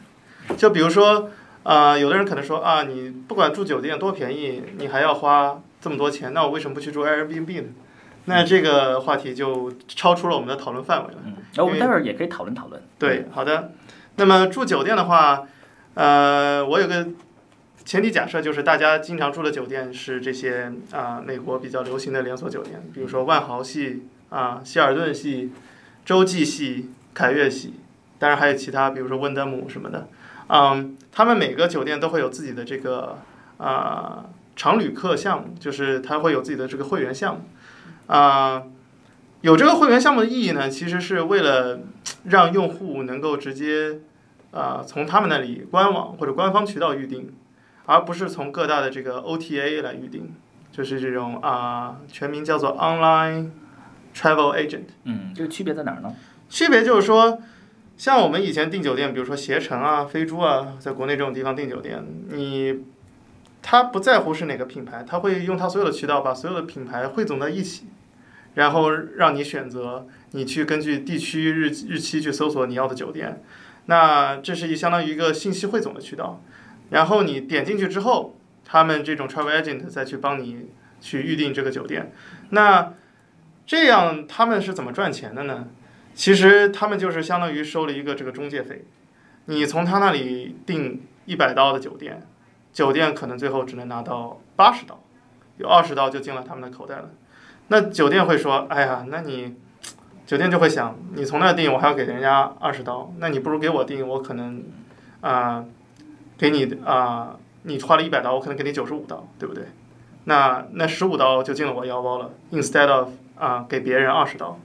[0.57, 1.29] 就比如说，
[1.63, 7.67] 啊、有的人可能说啊，你不管住酒店多便宜，你还要花这么多钱，那我为什么不去住 Airbnb 呢？
[8.25, 11.19] 那这个话题就超出了我们的讨论范围了。
[11.25, 12.81] 嗯，然后我们待会儿也可以讨论讨论。
[12.97, 13.71] 对，好的。
[14.15, 15.47] 那么住酒店的话，
[15.93, 17.09] 呃，我有个
[17.83, 25.51] 前提假设，就是大家经常住的酒店是这些啊、美国比较流行的连锁酒店，比如说万豪系啊、希尔顿系、
[26.03, 27.73] 洲际系、凯悦系，
[28.19, 30.07] 当然还有其他，比如说温德姆什么的。
[30.47, 33.17] 嗯，他们每个酒店都会有自己的这个
[33.57, 37.41] 啊、常旅客项目，就是他会有自己的这个会员项目
[38.07, 38.63] 啊、
[39.41, 41.79] 有这个会员项目的意义呢，其实是为了
[42.25, 43.99] 让用户能够直接
[44.51, 47.33] 啊、从他们那里官网或者官方渠道预定，
[47.87, 50.33] 而不是从各大的这个 OTA 来预定，
[50.71, 53.49] 就是这种啊、全名叫做 Online
[54.15, 54.85] Travel Agent。
[55.03, 56.15] 嗯，这个区别在哪儿呢？
[56.49, 57.39] 区别就是说，
[57.97, 62.83] 像我们以前订酒店，比如说携程啊、飞猪啊，在国内这种地方订酒店，你
[63.61, 67.87] 他不在乎是哪个品牌，他会用他所有的渠道把所有的品牌汇总在一起，
[68.53, 73.41] 然后让你选择，你去根据地区日日期去搜索你要的酒店。
[73.87, 76.41] 那这是一相当于一个信息汇总的渠道，
[76.89, 80.67] 然后你点进去之后，他们这种 travel agent 再去帮你
[81.01, 82.11] 去预定这个酒店。
[82.49, 82.93] 那
[83.65, 85.67] 这样他们是怎么赚钱的呢？
[86.13, 88.85] 其实他们就是相当于收了一个这个中介费，
[89.45, 92.21] 你从他那里订一百刀的酒店，
[92.71, 94.99] 酒店可能最后只能拿到八十刀，
[95.57, 97.09] 有二十刀就进了他们的口袋了。
[97.67, 99.55] 那酒店会说：“哎呀，那你
[100.25, 104.63] 酒店就会想，你从那订我还要给人家二十刀，那你不如给我订，我可能
[105.21, 105.65] 啊、
[106.37, 109.65] 给你啊、你花了一百刀，我可能给你九十五刀，对不对？
[110.25, 114.59] 那那十五刀就进了我腰包了，instead of 啊、给别人二十刀。”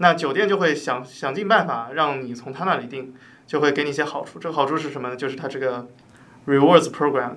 [0.00, 3.12] 那酒店就会想想尽办法让你从他那里订，
[3.46, 4.38] 就会给你一些好处。
[4.38, 5.16] 这个好处是什么呢？
[5.16, 5.88] 就是它这个
[6.46, 7.32] rewards program。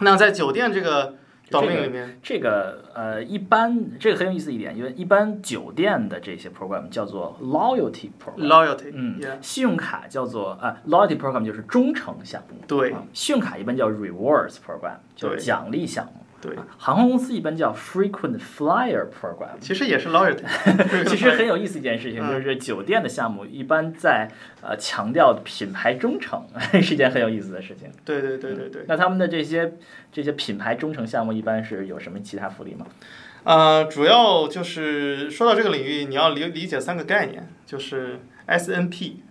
[0.00, 1.14] 那在酒店这个
[1.50, 8.46] domain 里面，这个呃，一般这个很有意思一点，因为一般酒店的这些 program 叫做 loyalty program。
[8.46, 16.12] loyalty，嗯信用卡叫做啊、loyalty program 就是忠诚项目，对啊信用卡一般叫 rewards program，就是奖励项目。
[16.40, 19.58] 对，啊航空公司一般叫 frequent flyer program。
[19.60, 20.44] 其实也是 loyalty。
[21.06, 24.30] 其实很有意思一件事情，嗯就是酒店的项目一般在
[24.62, 26.46] 呃强调品牌忠诚，
[26.82, 27.90] 是一件很有意思的事情。
[28.04, 28.84] 对对对对对。
[28.88, 29.74] 那他们的这些
[30.10, 32.86] 这些品牌忠诚项目一般是有什么其他福利吗？
[33.42, 39.22] 呃，主要就是说到这个领域，你要理理解三个概念，就是 S N P。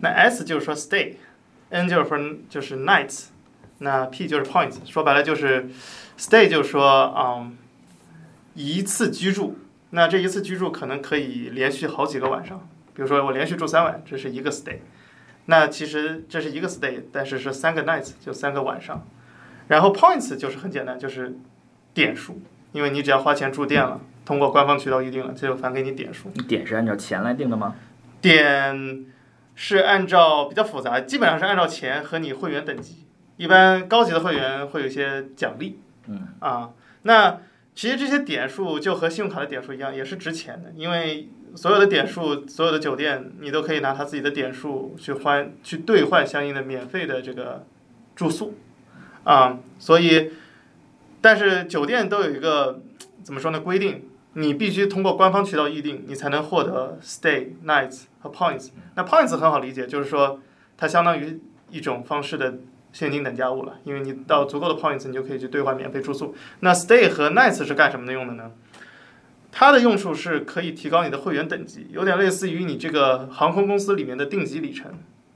[0.00, 2.18] 那 S 就是说 stay，N 就是说
[2.48, 3.26] 就是 nights，
[3.78, 4.78] 那 P 就是 points。
[4.86, 5.68] 说白了就是
[6.20, 7.56] stay 就是说嗯
[8.52, 9.56] 一次居住，
[9.88, 14.80] 那这一次居住可能可以连续好几个晚上，比如说我连续住三晚，这是一个 stay。
[15.46, 19.06] 那其实这是一个 stay，但是是三个 nights，就三个晚上。
[19.68, 21.38] 然后 points 就是很简单，就是
[21.94, 26.30] 点数，因为你只要花钱住店了，通过官方渠道预定了，这就返给你点数。
[26.34, 27.74] 你点是按照钱来定的吗？
[28.20, 29.06] 点
[29.54, 33.06] 是按照比较复杂，基本上是按照钱和你会员等级。
[33.38, 35.80] 一般高级的会员会有一些奖励，
[36.40, 36.70] 啊，
[37.02, 37.40] 那
[37.74, 47.64] 其实这些点数就和信用卡的点数一样，也是值钱的，因为所有的点数，所有的酒店你都可以拿他自己的点数去换去兑换相应的免费的这个
[48.14, 48.54] 住宿，
[49.24, 50.30] 啊，所以，
[51.20, 52.82] 但是酒店都有一个
[53.22, 58.70] 怎么说呢规定，你必须通过官方渠道预定，你才能获得 stay nights 和 points。
[58.94, 60.40] 那 points 很好理解，就是说
[60.76, 62.58] 它相当于一种方式的
[62.92, 66.34] 现金等价物了，因为你到足够的 points，你就可以去兑换免费住宿。
[66.60, 68.52] 那 stay 和 nights 是干什么的用的呢？
[69.52, 74.92] 它的用处是可以提高你的会员等级，有点类似于你这个航空公司里面的定级里程。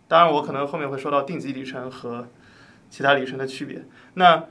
[0.06, 2.28] 当然，我可能后面会说到定级里程和
[2.90, 3.84] 其他里程的区别。
[4.14, 4.44] 那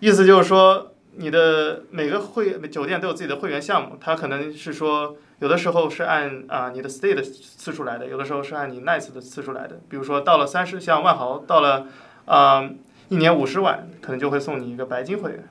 [0.00, 9.80] 意思就是说，你的每个会酒店都有自己的会员项目，它可能是说有的时候是按啊、你的 stay 的次数来的，有的时候是按你 nights 的次数来的。
[9.88, 11.86] 比如说到了三十，像万豪到了
[12.26, 12.68] 啊、
[13.08, 15.48] 一年五十万，可能就会送你一个白金会员。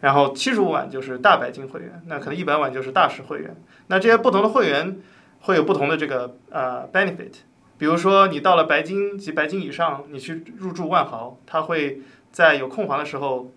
[0.00, 3.54] 然后七十五万就是大白金会员，那可能一百万就是大使会员。
[3.88, 4.98] 那这些不同的会员
[5.40, 7.32] 会有不同的这个呃 benefit。
[7.76, 12.00] 比如说你到了白金及白金以上，你去入住万豪，它会
[12.32, 13.52] 在有空房的时候，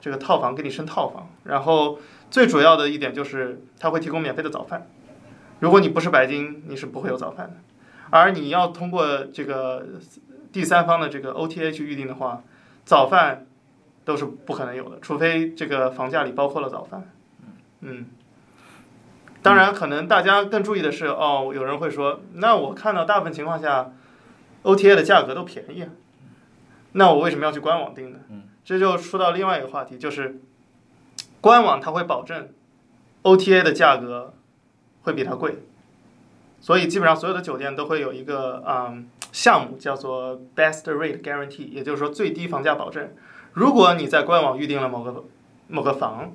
[0.00, 1.30] 这个套房给你升套房。
[1.44, 1.98] 然后
[2.30, 4.86] 最主要的一点就是它会提供免费的早饭。
[5.60, 7.56] 如果你不是白金，你是不会有早饭的。
[8.10, 9.86] 而你要通过这个
[10.52, 12.42] 第三方的这个 OTA 去预定的话，
[12.84, 13.46] 早饭
[14.04, 17.10] 都是不可能有的，除非这个房价里包括了早饭。
[17.80, 18.06] 嗯，
[19.42, 23.92] 当然，可能大家更注意的是，哦，有人会说，那我看到大部分情况下
[24.62, 25.90] ，OTA 的价格都便宜啊，
[26.92, 28.18] 那我为什么要去官网订呢？
[28.30, 30.40] 嗯，这就说到另外一个话题，就是
[31.40, 32.48] 官网它会保证
[33.22, 34.34] OTA 的价格
[35.02, 35.58] 会比它贵，
[36.60, 43.12] 所以基本上所有的酒店都会有一个嗯项目叫做 Best Rate Guarantee，也就是说最低房价保证。
[43.52, 45.24] 如果你在官网预定了某个
[45.68, 46.34] 某个房，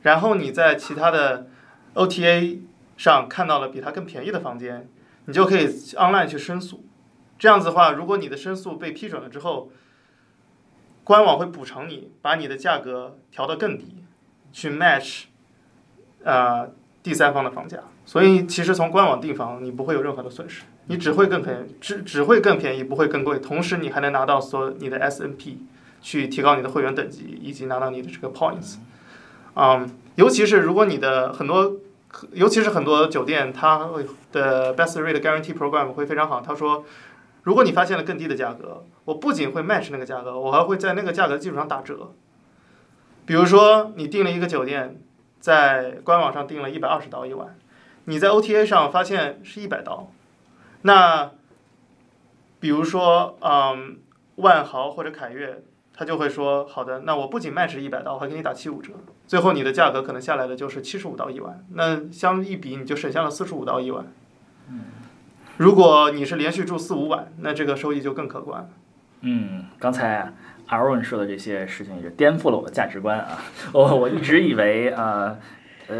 [0.00, 1.48] 然后你在其他的
[1.92, 2.60] OTA
[2.96, 4.88] 上看到了比它更便宜的房间，
[5.26, 6.82] 你就可以 online 去申诉。
[7.38, 9.70] 这样子的话，如果你的申诉被批准了之后，
[11.04, 14.02] 官网会补偿你，把你的价格调得更低，
[14.50, 15.24] 去 match
[16.24, 16.70] 呃
[17.02, 17.80] 第三方的房价。
[18.06, 23.38] 所以其实从官网订房，你不会有任何的损失，你只会更便宜，只只会更便宜，不会更贵。
[23.38, 25.64] 同时，你还能拿到所你的 S N P，
[26.02, 28.78] 去提高你的会员等级，以及拿到你的这个 points。
[29.54, 31.76] 嗯，尤其是如果你的很多，
[32.32, 33.88] 尤其是很多酒店，它
[34.32, 36.40] 的 best rate guarantee program 会非常好。
[36.40, 36.84] 他说，
[37.44, 42.10] 如果你发现了更低的价格，我不仅会 match 那个价格，我还会在那个价格基础上打折。
[43.26, 45.00] 比如说，你订了一个酒店，
[45.38, 47.56] 在官网上订了一百二十刀一晚，
[48.06, 50.10] 你在 OTA 上发现是一百刀，
[50.82, 51.32] 那
[52.58, 53.98] 比如说，嗯，
[54.36, 55.62] 万豪或者凯悦，
[55.94, 58.92] 他就会说，好的，那我不仅 match 一百刀，我还给你打七五折，
[59.26, 64.06] 最后你的价格可能下来的就是七十五刀一万，那相一比，你就省下了四十五刀一晚。
[65.56, 68.68] 如果你是连续住四五晚，那这个收益就更可观了。
[69.20, 70.32] 嗯，刚才
[70.68, 73.38] Aaron 说的这些事情也颠覆了我的价值观啊！
[73.74, 75.38] 我我一直以为啊，呃，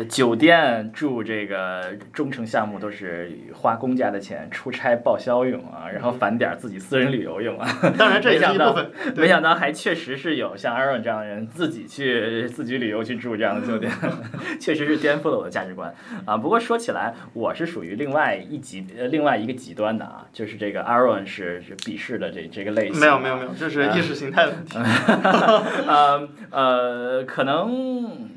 [0.08, 7.68] 酒店住这个中程项目都是花公家的钱出差报销用啊，然后返点儿自己私人旅游用啊。
[7.98, 8.90] 当然，这也是一部分。
[9.16, 13.92] 没想到还确实是有像 Aaron 这样的人自己去自己旅游去住这样的酒店，
[14.60, 15.92] 确实是颠覆了我的价值观
[16.24, 16.36] 啊。
[16.36, 23.00] 不过说起来，我是属于另外一极呃另外一个极端的啊，就是这个 Aaron 是是鄙视的这这个类型。
[23.00, 24.78] 没有没有没有，这是意识形态的问题。
[25.86, 28.29] 呃呃，可能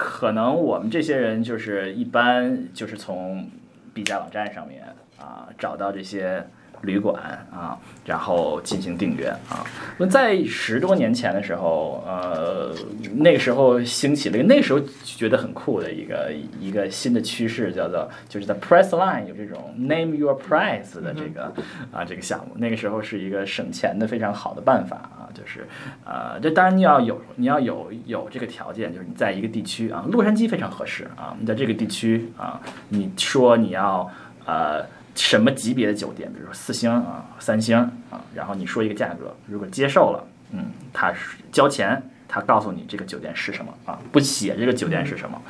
[0.00, 3.46] 可能我们这些人就是一般就是从
[3.92, 4.82] 比价网站上面
[5.18, 6.42] 啊找到这些
[6.82, 9.64] 旅馆啊，然后进行订阅啊。
[9.98, 12.74] 那在十多年前的时候，呃，
[13.16, 21.52] 那个时候兴起了那个时候觉得很酷的一个一个新的趋势，叫做就是在 Priceline 有这种 Name Your Price 的这个
[21.92, 22.52] 啊这个项目。
[22.56, 25.66] 那个时候是一个省钱的非常好的办法啊，就是
[26.04, 34.10] 呃，这当然你要有你要有有这个条件，就是你在一个地区啊，洛杉矶非常合适啊，你在这个地区啊，你说你要
[34.46, 34.84] 呃。
[35.20, 37.76] 什么级别的酒店，比如说四星啊、三星
[38.10, 45.40] 啊，然后你说一个价格，如果接受了，嗯，他是交钱，他告诉你这个酒店是什么啊，不写这个酒店是什么，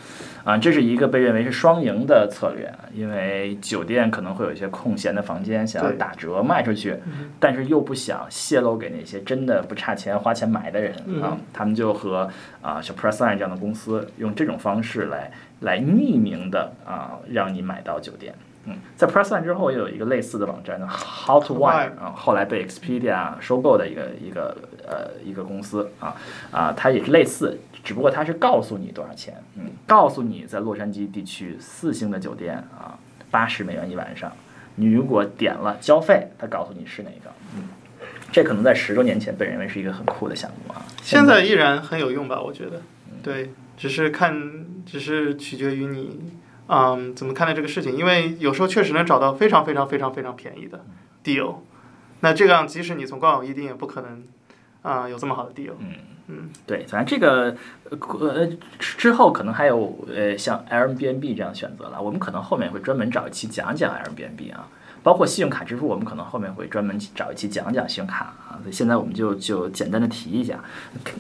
[0.42, 6.96] 啊，这是一个被认为是双赢的策略，因为酒店可能会有一些空闲的房间想要打折卖出去，
[7.38, 12.28] 但是又不想泄露给那些真的不差钱花钱买的人啊，他们就和
[12.60, 18.34] 啊像 Pressline 这样的公司用这种方式来来匿名的啊让你买到酒店。
[18.64, 24.56] 嗯，在 Pressline 之后，又有一个类似的网站呢，How to Wire 啊，后来被 Expedia 收购的一个一个
[24.86, 26.14] 呃一个公司啊
[26.50, 32.98] 啊，它也是类似，只不过它是告诉你多少钱，嗯，告诉你在洛杉矶地区四星的酒店啊，
[33.30, 34.30] 八十美元一晚上，
[34.74, 37.64] 你如果点了交费，它告诉你是哪个，嗯，
[38.30, 42.40] 这可能在十多年前被认为是一个很酷的项目啊，现在依然很有用吧？
[42.42, 42.82] 我觉得，
[43.22, 44.38] 对，只是看，
[44.84, 46.30] 只是取决于你，
[46.72, 47.96] 嗯，怎么看待这个事情。
[47.96, 50.84] 因为有时候确实能找到非常非常非常非常便宜的
[51.24, 51.56] deal，
[52.20, 54.22] 那这样即使你从官网预订，也不可能
[54.82, 55.72] 啊、有这么好的 deal。
[55.80, 55.94] 嗯
[56.28, 57.56] 嗯对，反正这个
[57.90, 58.48] 呃
[58.78, 64.68] 之后可能还有呃像 Airbnb 这样选择了，我们可能后面会专门找一期讲讲 Airbnb 啊，
[65.02, 68.60] 包括信用卡支付，我们可能后面会专门找一期讲讲信用卡啊。
[68.62, 70.62] 所以现在我们就就简单的提一下，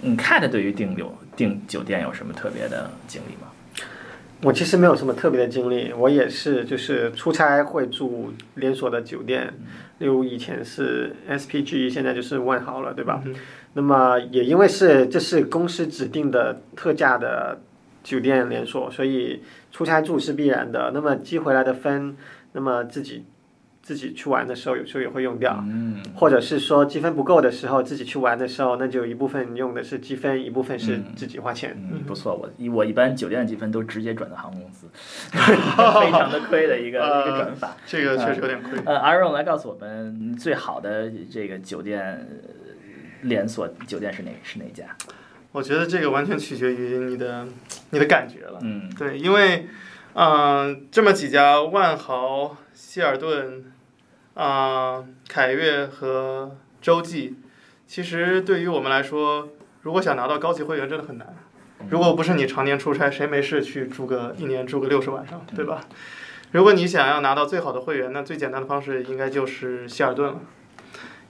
[0.02, 3.49] 嗯，Cat 对于订酒订酒店有什么特别的经历吗？
[4.42, 9.52] 我其实没有什么特别的经历，我也是就是出差会住连锁的酒店，
[9.98, 13.22] 例如以前是 SPG，现在就是万豪了，对吧？
[13.24, 13.34] 嗯
[13.74, 17.60] 那么也因为是这是公司指定的特价的
[18.02, 20.90] 酒店连锁，所以出差住是必然的。
[20.92, 22.16] 那么积回来的分，
[22.50, 23.24] 那么自己
[23.90, 25.58] 自己去玩的时候，有时候也会用掉。
[25.66, 31.76] 嗯，或者是说积分不够的时候，自己去玩的时候，那就一部分用的是积分，一部分是自己花钱。
[31.90, 34.86] 嗯，不错，我一我一般酒店的积分都直接转到航空公司，
[35.34, 37.76] 非常的亏的一个一个转法。
[37.84, 38.78] 这个确实有点亏。
[38.86, 42.28] 呃，阿荣来告诉我们最好的这个酒店呃
[43.22, 44.84] 连锁酒店是哪是哪家？
[45.50, 47.44] 我觉得这个完全取决于你的
[47.90, 48.60] 你的感觉了。
[48.62, 49.66] 嗯对，因为，
[50.14, 53.64] 嗯、这么几家万豪、希尔顿、
[54.40, 57.36] 啊、凯悦和洲际，
[57.86, 59.50] 其实对于我们来说，
[59.82, 61.36] 如果想拿到高级会员真的很难。
[61.90, 65.82] 如果不是你常年出差，谁没事去住个一年住个六十晚上，对吧？
[66.52, 70.40] 如果你想要拿到最好的会员，那最简单的方式应该就是希尔顿了。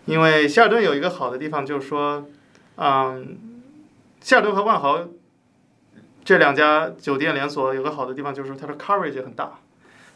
[0.05, 2.29] 因为希尔顿有一个好的地方，就是说，
[2.77, 3.37] 嗯，
[4.21, 5.09] 希尔顿和万豪
[6.25, 9.59] 这两家酒店连锁有个好的地方，就是它的 coverage 也很大，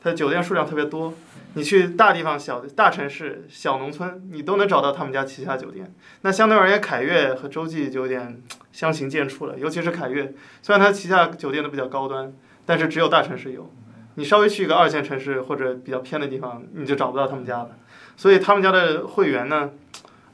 [0.05, 1.15] 它酒店数量特别多。
[1.55, 5.95] 你去大地方、小大城市、小农村，你都能找到他们家旗下酒店。
[6.21, 12.33] 那相对而言，凯悦和洲际就有点相形见绌了，尤其是凯悦，虽然它旗下酒店都比较高端，
[12.67, 13.73] 但是只有大城市有。
[14.17, 17.71] 你稍微去一个二线城市或者比较偏的地方，你就找不到他们家了。
[18.17, 19.71] 所以他们家的会员呢，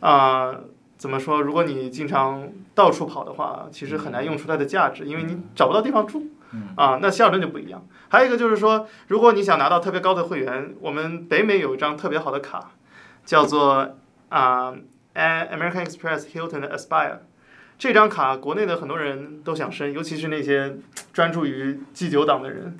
[0.00, 0.54] 啊、
[0.98, 1.40] 怎么说？
[1.40, 6.26] 如果你经常到处跑的话，其实很难用出它的价值，因为你找不到地方住。
[6.76, 7.86] 啊，那希尔顿就不一样。
[8.08, 12.72] 还有一个就是说，如果你想拿到特别高的会员，我们北美有一张特别好的卡，
[13.24, 13.96] 叫做
[14.28, 14.74] 啊、
[15.14, 17.18] a American Express Hilton Aspire。
[17.78, 20.76] 这张卡国内的很多人都想申，尤其是那些
[21.12, 22.76] 专注于 G 九党的人。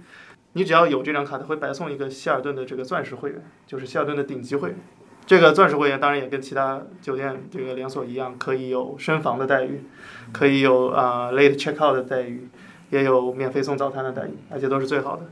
[0.53, 4.79] 你只要有这张卡，他会白送一个希尔顿的这个钻石会员，就是希尔顿的顶级会员。
[5.25, 9.85] 这个钻石会员当然也跟其他酒店这个连锁一样，可以有升房的待遇，
[10.33, 12.49] 可以有啊、late check out 的待遇，
[12.91, 15.23] 也有免费送早餐的待遇，而且都是最好的。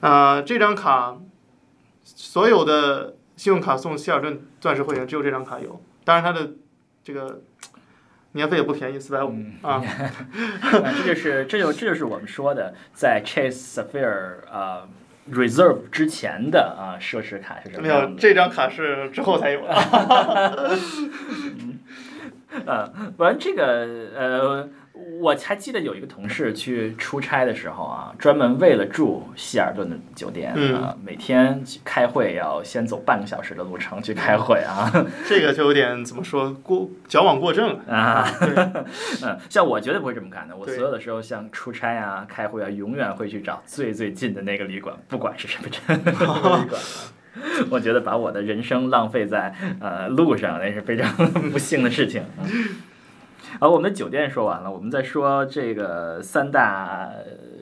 [0.00, 1.16] 啊、这张卡
[2.04, 6.52] 所有的信用卡送希尔顿钻石会员只有这张卡有，当然它的
[7.02, 7.42] 这个
[8.32, 9.82] 年费也不便宜，四百五啊。
[10.98, 14.88] 这就是这就这就是我们说的，在 Chase Sapphire 啊、
[15.30, 19.74] Reserve 之前的啊奢侈卡是什么没有，这张卡是之后才有的。
[22.66, 23.64] 呃，完这个
[24.14, 24.68] 呃，
[25.20, 34.90] 我还记得有一个同事去出差的时候啊，专门为了住希尔顿的酒店嗯啊，每天去开会要先走半个小时的路程去开会啊
[35.26, 37.94] 这个就有点怎么说过矫枉过正了。
[37.94, 38.30] 啊。
[38.40, 38.54] 对，
[39.24, 40.54] 嗯，像我绝对不会这么干的。
[40.54, 46.68] 我所有的时候，像出差啊、开会啊，永远会去找最最近的那个旅馆，不管是什么真旅馆啊。
[47.70, 51.10] 我觉得把我的人生浪费在呃路上，那是非常
[51.50, 52.22] 不幸的事情。
[53.60, 57.10] 好，我们的酒店说完了，我们再说这个三大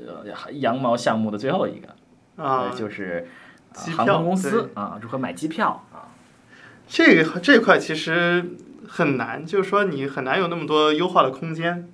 [0.07, 1.89] 呃羊毛项目的最后一个，
[2.43, 3.29] 啊呃，就是、
[3.97, 6.09] 航空公司啊，如何买机票啊。
[6.87, 8.57] 这个这块其实
[8.89, 11.89] 很难，就是说你很难有那么多优化的空间，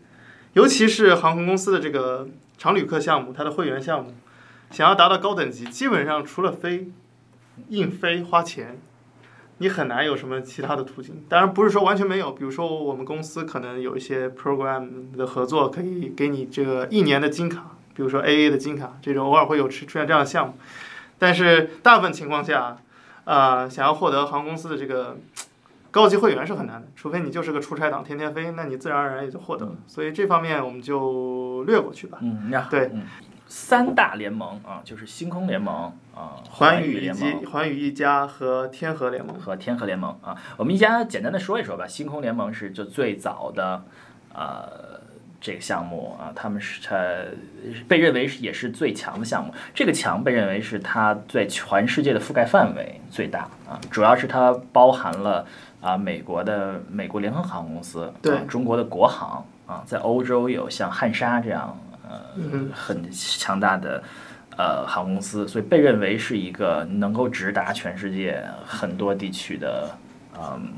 [0.53, 4.15] 尤其是航空公司的这个常旅客项目，它的会员项目，
[4.71, 6.89] 想要达到高等级，基本上除了飞，
[7.69, 8.79] 硬飞花钱，
[9.59, 11.25] 你很难有什么其他的途径。
[11.29, 20.55] 当然不是说完全没有，比如说我们公司可能有一些 program 的合作，可以给你这个一年的金卡，比如说 AA 的金卡，这种偶尔会有出出现这样的项目。
[21.19, 22.77] 但是大部分情况下，
[23.25, 25.17] 呃，想要获得航空公司的这个
[25.91, 29.73] 高级会员是很难的，除非你就是个出差党，天天飞，那你自然而然也就获得了。
[29.87, 32.19] 所以这方面我们就略过去吧。
[32.21, 33.05] 嗯，那对嗯
[33.49, 37.45] 三大联盟啊，就是星空联盟啊、环宇联盟。
[37.47, 39.39] 环宇一家和天河联盟。
[39.39, 41.87] 和天河联盟啊，我们一家简单的说一说吧。
[41.87, 43.83] 星空联盟是就最早的，
[44.35, 45.01] 呃，
[45.41, 46.97] 这个项目啊，他们是它
[47.87, 49.55] 被认为是也是最强的项目。
[49.73, 55.47] 这个强被认为是它在全世界的覆盖范围最大啊，主要是它包含了
[55.81, 61.79] 啊美国的美国联合航空公司，对啊中国的国航啊，在欧洲有像汉莎这样
[62.09, 64.03] 呃嗯很强大的。
[64.59, 69.91] 呃，航空公司，所以被认为是一个能够直达全世界很多地区的，
[70.35, 70.73] 嗯，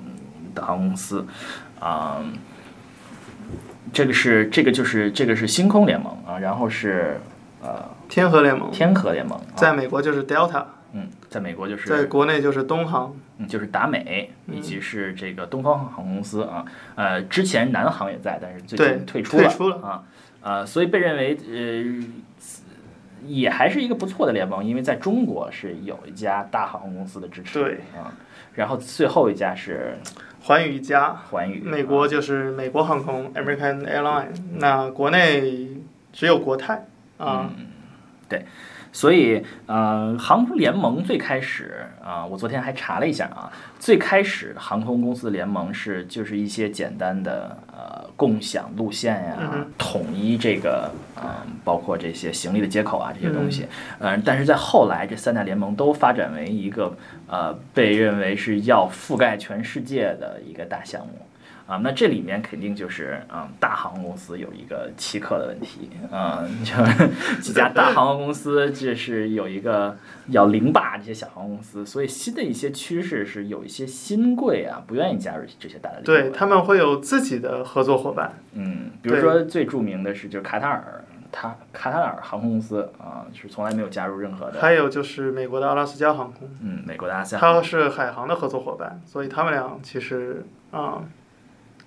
[0.52, 1.24] 的航空公司，
[1.78, 2.20] 啊、
[3.92, 7.20] 这个是这个就是这个是星空联盟啊，然后是
[7.62, 8.68] 呃天河联盟。
[8.72, 13.14] 天河联盟，啊、在美国就是 Delta，嗯，在美国就是在国内就是东航。
[13.38, 14.56] 嗯就是达美嗯。
[14.56, 16.64] 以及是这个东方航空公司啊，
[16.96, 19.76] 呃，之前南航也在，但是最近退出退出了。
[19.76, 20.02] 啊，
[20.42, 22.08] 呃，所以被认为呃。
[23.26, 28.14] 也还是一个不错的联盟，因为在中国是有一家大航空公司的支持，对啊，
[28.54, 29.98] 然后最后一家是
[30.42, 35.68] 环宇一家，环宇，美国就是美国航空 American Airline，那国内
[36.12, 36.86] 只有国泰
[37.18, 37.50] 啊。
[38.92, 53.66] 所以，呃，航空联盟最开始啊、我昨天还查了一下啊，最开始航空公司的联盟是就是一些简单的呃共享路线呀、嗯统一这个啊、包括这些行李的接口啊这些东西，
[54.00, 56.96] 嗯、但是在后来这三大联盟都发展为一个
[57.28, 61.12] 呃被认为是要覆盖全世界的一个大项目。
[61.68, 69.94] 啊，那这里面肯定就是嗯、大航空公司有一个欺客的问题嗯、就是几家大航空公司这是有一个
[70.28, 91.02] 要凌霸这些小航空公司，所以新的一些趋势是有一些新贵啊不愿意加入这些大的对他们会有自己的合作伙伴，嗯，比如说最著名的是就是卡塔尔，他卡塔尔航空公司啊是从来没有加入任何的，还有就是美国的阿拉斯加航空，嗯，美国的阿拉斯加它是海航的合作伙伴，所以他们俩其实啊、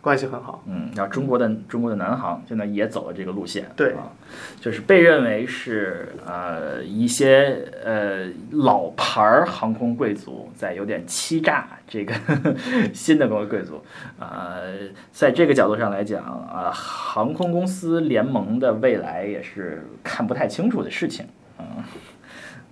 [0.02, 0.64] 关系很好。
[0.68, 4.12] 嗯，然后中国的中国的南航现在也走了这个路线，对啊，
[4.60, 12.14] 就是被认为是呃一些呃老牌儿航空贵族在有点欺诈这个
[12.94, 13.84] 新的贵贵族，
[14.20, 14.74] 呃，
[15.12, 21.26] 在这个角度上来讲啊、航空公司联盟的未来也是看不太清楚的事情，
[21.60, 21.66] 嗯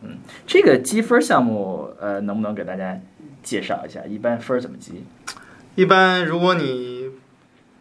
[0.01, 0.17] 嗯，
[0.47, 2.99] 这个积分项目呃能不能给大家
[3.43, 4.03] 介绍一下？
[4.05, 5.03] 一般分儿怎么积？
[5.75, 6.98] 一般如果你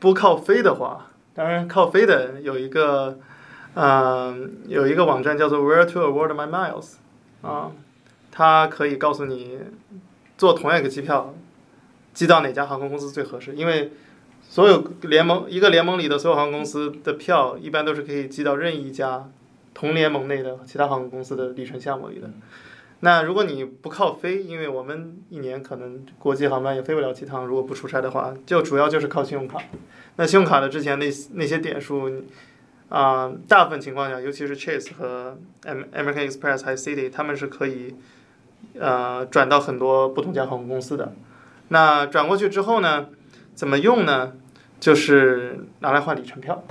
[0.00, 3.18] 不靠飞的话，当然靠飞的有一个，
[3.74, 6.94] 嗯、有一个网站叫做 Where to Award My Miles，
[7.42, 7.72] 啊，
[8.30, 9.58] 它可以告诉你
[10.36, 11.34] 做同样一个机票，
[12.14, 13.92] 寄到哪家航空公司最合适，因为
[14.42, 19.28] 所有联盟一个联盟里的所有航空公司的票，一般都是可以寄到任意一家
[19.74, 22.30] 同联盟内的其他航空公司的里程项目里的。
[23.00, 29.58] 那如果你不靠飞，因为我们一年可能国际航班也飞不了几趟，如果不出差的话，就主要就是靠信用卡。
[30.16, 32.10] 那信用卡的之前那那些点数，
[32.88, 37.94] 啊、大部分情况下，尤其是 Chase 和 Am- American Express 还有 City，他们是可以
[38.78, 41.14] 呃转到很多不同家航空公司的。
[41.68, 43.10] 那转过去之后呢，
[43.54, 44.32] 怎么用呢？
[44.80, 46.64] 就是拿来换里程票。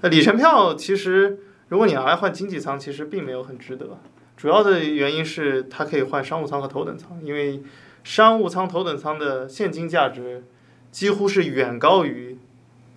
[0.00, 3.98] 那里程票其实，如果你拿来换经济舱，其实并没有很值得。
[4.38, 7.60] 主要的原因是它可以换商务舱和头等舱，因为
[8.04, 10.44] 商务舱、头等舱的现金价值
[10.92, 12.38] 几乎是远高于、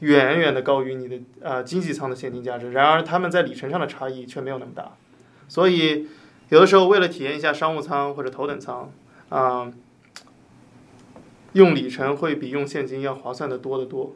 [0.02, 2.74] 远远的高于你的呃经济舱的现金价值。
[2.74, 4.92] 然而，他们在里程上的差异却没有那么大，
[5.48, 6.08] 所以
[6.50, 8.92] 有的时候为了体验一下商务舱或者头等舱，
[9.30, 9.74] 啊、
[11.54, 14.16] 用里程会比用现金要划算的多得多。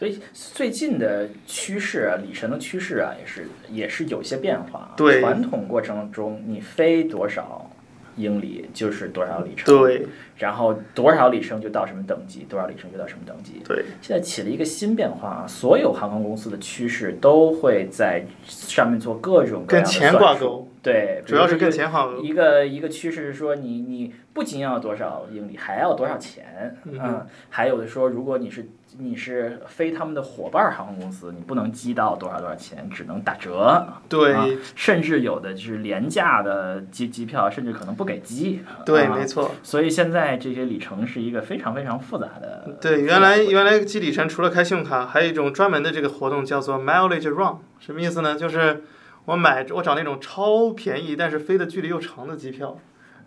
[0.00, 4.94] 所以最近的趋势啊，里程的趋势啊，也是也是有些变化啊。
[4.96, 7.70] 对传统过程中，你飞多少
[8.16, 10.06] 英里就是多少里程，，对
[10.38, 13.60] 然后多少里程就到什么等级，多少里程就到什么等级。
[13.62, 20.66] 对，现在起了一个新变化啊，所有航空公司的趋势都会在上面做各种各样的钱挂钩。
[20.82, 22.16] 对，主要是比如说更前好。
[22.16, 28.66] 一个一个趋势是说你你不仅要多少英里，还要多少钱，嗯嗯，还有的说如果你是
[28.98, 39.52] 你是飞他们的伙伴航空公司，你不能积到多少多少钱，只能打折，对、啊甚至有的就是廉价的机机票，甚至可能不给机，对，啊没错。
[39.62, 42.78] 所以现在这些里程是一个非常非常复杂的。
[42.80, 48.36] 对，原来原来机里程除了开信用卡，还有一种专门的这个活动叫做 mileage run，什么意思呢？
[48.36, 48.82] 就是
[49.26, 52.78] 我买我找那种超便宜但是飞的距离又长的机票，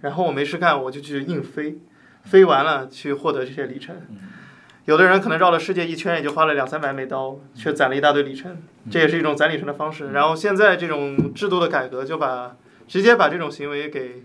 [0.02, 1.80] 然后我没事干我就去硬飞，
[2.24, 3.96] 飞完了去获得这些里程。
[4.86, 8.58] 有的人可能绕了世界一圈也就花了两三百美刀，却攒了一大堆里程，
[8.92, 10.12] 这也是一种攒里程的方式。
[10.12, 12.56] 然后现在这种制度的改革就把
[12.88, 14.24] 直接把这种行为给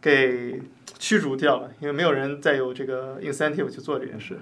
[0.00, 0.60] 给
[0.98, 4.38] 驱逐掉了，因为没有人再有这个 incentive 去做这件事。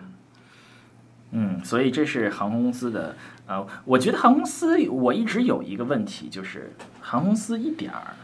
[1.31, 3.15] 嗯，所以这是航空公司的，
[3.47, 8.17] 呃，我觉得航空公司我一直有一个问题，就是航空公司一点儿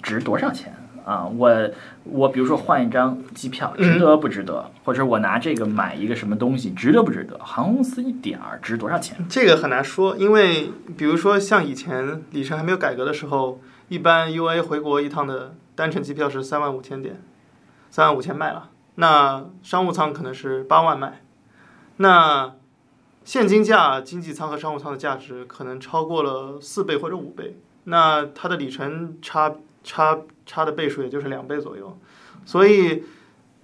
[0.00, 0.72] 值多少钱
[1.04, 1.26] 啊？
[1.26, 1.70] 我
[2.04, 4.70] 我比如说换一张机票，值得不值得？
[4.84, 7.38] 或者我拿这个买一个什么东西，值得不值得？
[7.38, 9.26] 航空公司一点儿值多少钱？
[9.28, 17.20] 这个很难说，因为比如说像以前里程还没有改革的时候，一般 UA 回国一趟的单程机票是三万五千点，
[17.90, 18.70] 三万五千卖了。
[18.96, 21.22] 那商务舱可能是八万卖，
[21.96, 22.52] 那
[23.24, 31.98] 现金价经济舱和商务舱的价值可能超过了四倍或者五倍，那它的里程差差差的倍数也就是两倍左右，
[32.44, 33.04] 所以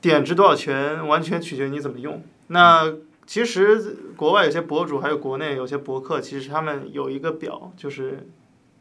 [0.01, 2.23] 点值多少钱完全取决于你怎么用。
[2.49, 2.95] 那
[3.27, 8.27] 其实国外有些博主，还有国内有些博客，其实他们有一个表，就是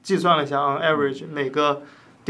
[0.02, 1.82] 计算了一下，on average 每个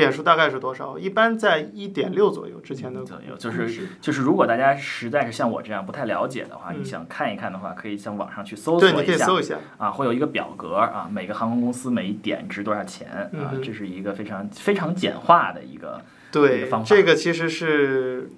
[0.04, 2.60] 点数大概是多少，一般在一点六左右。
[2.62, 9.26] 之前的左右，就是就是如果大家实在是像我这样不太了解的话，嗯你想看一看的话，可以向网上去搜索对，你可一下。
[9.26, 9.58] 以搜一下。
[9.78, 18.30] 啊，会有一个表格啊，每个航空公司每一点值多少钱啊，嗯这是一个非常非常简化的一个一对个方，法这个其实是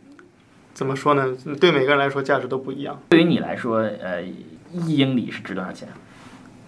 [0.74, 1.36] 怎么说呢？
[1.60, 3.02] 对每个人来说价值都不一样。
[3.10, 5.90] 对于你来说，呃，一英里是值多少钱？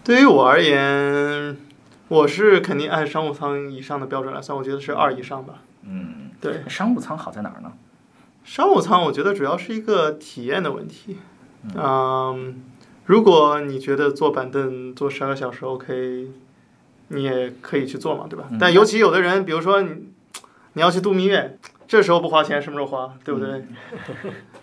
[0.03, 1.55] 对于我而言，
[2.11, 5.63] 我是肯定按商务舱以上的标准来算，我觉得是二以上吧。
[5.83, 7.71] 嗯，对，商务舱好在哪儿呢？
[8.43, 11.19] 商务舱我觉得主要是一个体验的问题。
[11.73, 12.61] 嗯，
[13.05, 16.27] 如果你觉得坐板凳坐十二个小时 OK，
[17.07, 18.45] 你也可以去做嘛，对吧？
[18.51, 20.09] 嗯但尤其有的人，比如说你
[20.73, 21.57] 你要去度蜜月，
[21.87, 23.65] 这时候不花钱，什么时候花，对不对？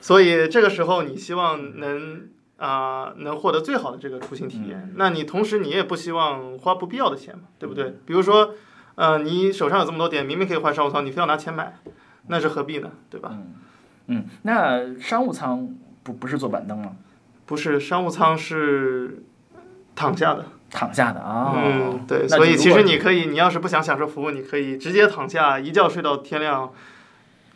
[0.02, 2.28] 所以这个时候你希望能
[2.58, 7.96] 啊、能获得最好的这个出行体验，那你同时你也不希望花不必要的钱嘛，对不对？
[8.04, 8.54] 比如说，
[8.96, 11.78] 呃，你手上有这么多点，明明可以换商务舱，你非要拿钱买，
[12.26, 12.90] 那是何必呢？
[13.08, 13.32] 对吧？
[14.08, 15.68] 嗯，那商务舱
[16.02, 16.96] 不不是坐板凳吗？
[17.46, 19.22] 不是，商务舱是
[19.94, 20.44] 躺下的。
[20.70, 21.54] 躺下的啊。
[21.56, 26.70] 嗯，对，所以其实你可以，你要是不想享受服务，你可以直接躺下，一觉睡到天亮，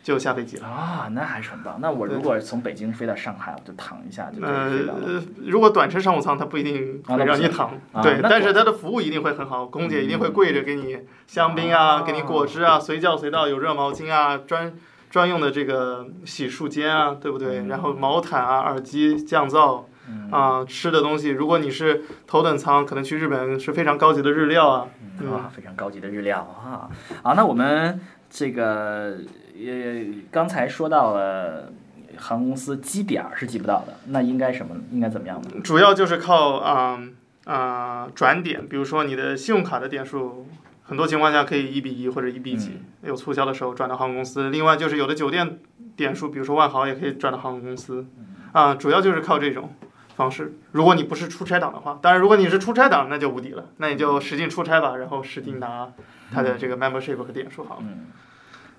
[0.03, 0.67] 就下飞机了。
[0.67, 1.79] 啊，那还是很棒。
[1.79, 4.99] 那我如果从北京飞到上海，我就躺一下就可呃以飞到了。
[5.07, 14.73] 呃，如果短程商务舱，它不一定会让你躺，啊对，但是它的服务一定会很好，空姐一定会跪着给你香槟啊，啊给你果汁啊，随叫随到，有热毛巾啊，专
[15.09, 17.59] 专用的这个洗漱间啊，对不对？
[17.59, 24.87] 嗯然后毛毯啊、耳机、降噪嗯啊、吃的东西，如果你是头等舱，可能去日本是非常高级的日料啊。
[25.21, 26.89] 嗯啊，非常高级的日料啊！
[27.21, 29.17] 啊，那我们这个
[29.53, 31.71] 呃，刚才说到了
[32.17, 34.75] 航空公司基点儿是记不到的，那应该什么？
[34.91, 35.49] 应该怎么样呢？
[35.63, 36.99] 主要就是靠啊
[37.45, 40.47] 啊、转点，比如说你的信用卡的点数，
[40.83, 44.49] 很多情况下可以一比一或者一比几，有促销的时候转到航空公司。
[44.49, 45.59] 另外就是有的酒店
[45.95, 48.05] 点数，比如说万豪也可以转到航空公司，
[48.51, 49.73] 啊、主要就是靠这种
[50.15, 50.53] 方式。
[50.71, 55.91] 如果你不是出差党的话，当然如果你是出差党，那就无敌了，那你就使劲出差吧，然后使劲拿
[56.31, 57.81] 他的这个 membership 和点数好了。
[57.83, 58.07] 嗯，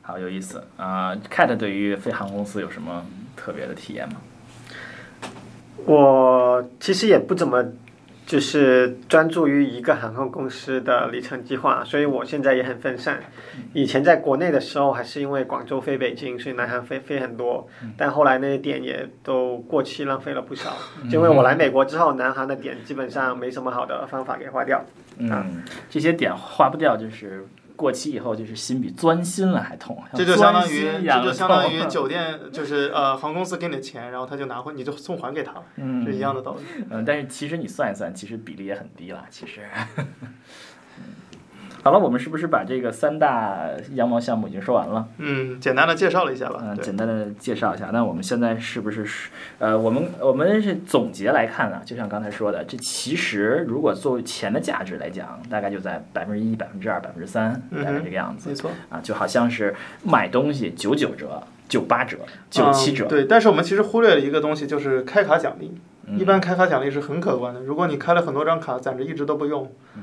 [0.07, 4.17] 好有意思啊、Cat 对于飞航公司有什么特别的体验吗？
[5.87, 7.65] 我其实也不怎么
[8.27, 13.21] 就是专注于一个航空公司的里程计划，所以我现在也很分散。
[13.73, 20.75] 以前在国内的时候，还是因为广州飞北京，所以南航飞飞很多，但后来那些点也都过期，浪费了不少。
[21.11, 24.83] 就因为我来美国之后，南航的点基本上没什么好的方法给花掉。
[25.19, 27.47] 嗯，这些点花不掉，就是
[27.77, 36.63] 过期以后，就是心比钻心了还痛，这就相当于这就相当于酒店 就是呃航空公司给你的钱，然后他就拿回你就送还给他了，嗯是一样的道理。
[36.91, 39.25] 嗯，但是其实你算一算，其实比例也很低了。
[39.31, 39.63] 其实，
[41.85, 45.07] 好了，我们是不是把这个三大羊毛项目已经说完了？
[45.19, 46.59] 嗯，简单的介绍了一下吧。
[46.63, 47.91] 嗯，对简单的介绍一下。
[47.93, 49.29] 那我们现在是不是是
[49.59, 51.83] 呃，我们我们是总结来看呢？
[51.85, 58.71] 就像刚才说的，这其实如果作为钱的价值来讲，大概就在百分之一、百分之二、百分之三，大概这个样子没错。
[58.89, 62.17] 啊，就好像是买东西九九折、九八折、
[62.49, 63.09] 九七折嗯。
[63.09, 65.77] 对，但是我们其实忽略了一个东西，就是开卡奖励。
[66.07, 70.03] 嗯一般开卡奖励是很可观的，如果你开了很多张卡，攒着一直都不用，嗯、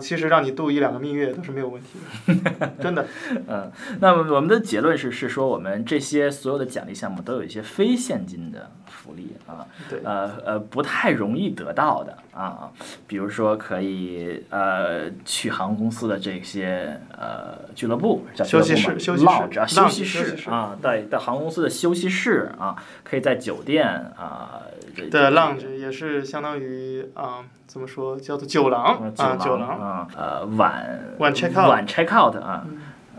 [0.00, 1.98] 其实让你度一两个蜜月都是没有问题
[2.42, 3.06] 的， 真的。
[3.46, 12.70] 嗯，那么我们的结论是是说，我们这些所有的奖励项目都有一些非现金的福利啊，对呃呃，不太容易得到的啊，
[13.06, 24.62] 比如说可以呃去航空公司的这些呃俱乐部，叫休息室休息室休息室啊，在在航空公司的休息室啊，可以在酒店啊
[24.96, 32.64] 这的这 lounge 也是相当于啊、怎么说叫做酒廊嗯啊，酒啊，呃，晚晚 check out 晚 check out 啊，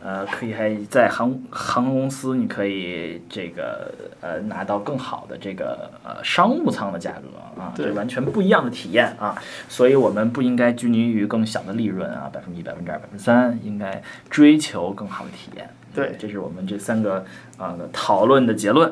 [0.01, 7.87] 呃，可以还在航航空公司，你可以这个呃拿到更好的这个呃商务舱的价格啊，对。
[7.87, 9.35] 这完全不一样的体验啊，
[9.67, 15.69] 所以我们不应该拘泥于更小的利润啊，百分之一、百分之二、百分之三，应该追求更好的体验。
[15.93, 16.15] 对。
[16.17, 17.25] 这是我们这三个
[17.57, 18.89] 啊、的讨论的结论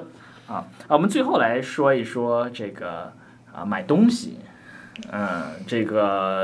[0.48, 0.56] 啊。
[0.56, 3.14] 啊，我们最后来说一说这个
[3.54, 4.40] 啊买东西。
[5.12, 6.02] 嗯，这个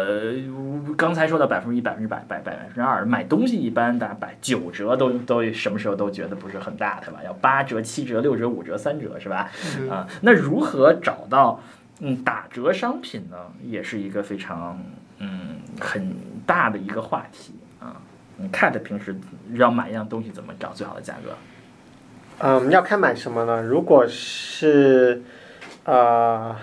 [0.07, 7.19] 呃刚才说的百分之一、百分之百、百百分之二，买东西一般打百九折都都什么时候都觉得不是很大，对吧？
[7.25, 9.49] 要八折、七折、六折、五折、三折，是吧？
[9.79, 11.59] 嗯啊，那如何找到
[11.99, 13.37] 嗯打折商品呢？
[13.63, 14.79] 也是一个非常
[15.17, 17.95] 嗯很大的一个话题啊。
[18.37, 19.15] 你看着平时
[19.53, 21.35] 要买一样东西怎么找最好的价格？
[22.39, 23.61] 嗯，要看买什么呢？
[23.61, 25.21] 如果是
[25.85, 26.55] 呃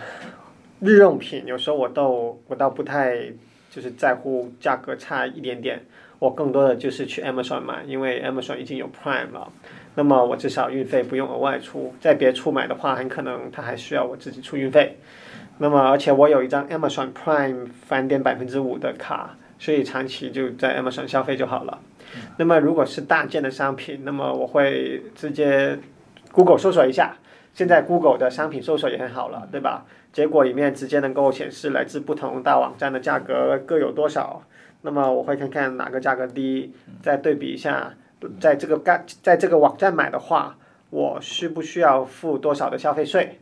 [0.80, 3.16] 日用品，有时候我都我倒不太
[3.70, 5.82] 就是在乎价格差一点点，
[6.18, 9.52] 我更多的就是去 Amazon 买，因为 Amazon 已经有 Prime 了，
[9.94, 11.94] 那么我至少运费不用额外出。
[12.00, 14.96] 在别处买的话，很可能它还需要我自己出运费。
[15.58, 21.78] 那么而且我有一张 Amazon Prime 返点百分之五的卡，所以长期就在 Amazon 消费就好了。
[22.38, 25.78] 那么如果是大件的商品，那么我会直接
[26.32, 27.18] Google 搜索一下。
[27.52, 29.84] 现在 Google 的商品搜索也很好了，对吧？
[30.12, 34.42] 结果里面直接能够显示来自不同大网站的价格各有多少。
[34.82, 37.92] 那么我会看看哪个价格低，再对比一下，
[38.40, 40.56] 在这个干在这个网站买的话，
[40.88, 43.38] 我需不需要付多少的消费税，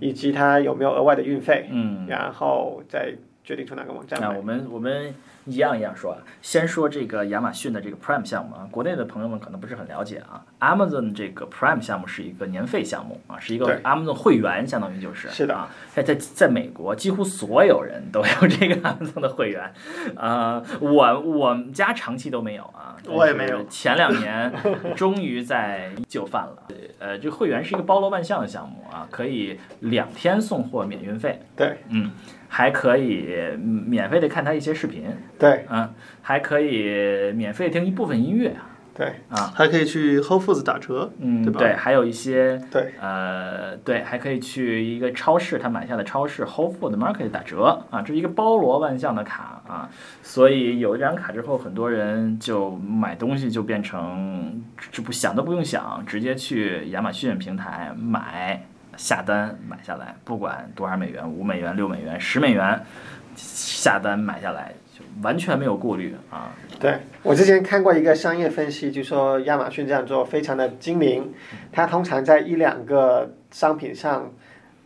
[0.00, 3.12] 以及它有没有额外的运费，嗯，然后再
[3.44, 4.28] 决定从哪个网站买。
[4.28, 5.14] 那我们我们
[5.48, 10.44] 一样一样说啊，先说这个亚马逊的这个 Prime 项目啊，国内的朋友们可能不是很了解啊。
[10.60, 15.54] Amazon 这个 Prime 项目是一个年费项目啊，是一个 Amazon 会员，相当于就是是的。
[15.54, 19.72] 啊，在在在美国几乎所有人都有这个 Amazon 的会员，
[20.16, 23.64] 啊，我我们家长期都没有啊，我也没有。
[23.68, 24.52] 前两年
[24.94, 26.62] 终于在就范了。
[26.98, 31.78] 呃，这个会员是一个包罗万象的项目啊，可以两天送货免运费，对。
[31.90, 32.10] 嗯，
[32.48, 35.04] 还可以嗯免费的看他一些视频，
[35.38, 35.66] 对。
[35.70, 35.92] 嗯，
[36.22, 38.56] 还可以免费听一部分音乐
[38.94, 41.60] 对啊，还可以去 Whole Foods 打折，嗯，对吧？
[41.60, 42.94] 对，还有一些对。
[43.00, 49.88] 呃，对，还可以去一个超市，他买下的超市 Whole Food Market 打折啊，这是一个包罗万象的卡啊，
[50.20, 58.64] 所以有一张卡之后，很多人就买东西就变成这不想都不用想，直接去亚马逊平台买。
[58.98, 62.84] 下单买下来，不管多少美元，五美元、六美元、十美元，
[63.36, 66.50] 下单买下来就完全没有顾虑啊。
[66.80, 71.32] 对我之前看过一个商业分析，就说亚马逊这样做非常的精明，
[71.72, 74.32] 它通常在一两个商品上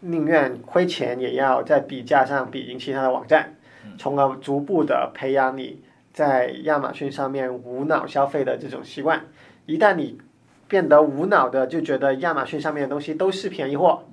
[0.00, 3.54] 宁愿亏钱，也要在比价上比赢其他的网站，
[3.98, 5.82] 从而逐步的培养你
[6.12, 9.22] 在亚马逊上面无脑消费的这种习惯。
[9.64, 10.18] 一旦你
[10.72, 14.04] 变得无脑的就觉得亚马逊上面的东西都是便宜货，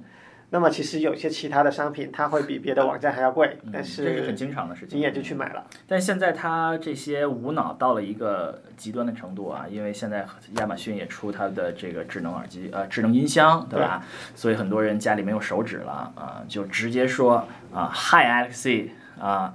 [0.49, 4.97] 那么其实有些其他的商品它会比别的网站还要贵，但是这是很经常的事情。
[4.97, 5.65] 你也就去买了。
[5.87, 10.25] 但现在它这些无脑到了一个极端的程度啊，因为现在
[10.57, 14.03] 亚马逊也出它的这个智能耳机，呃，智能音箱，对吧？
[14.35, 19.53] 所以很多人家里没有手指了啊，就直接说啊，Hi Alexi 啊，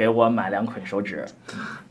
[0.00, 1.26] 给我买两捆手指，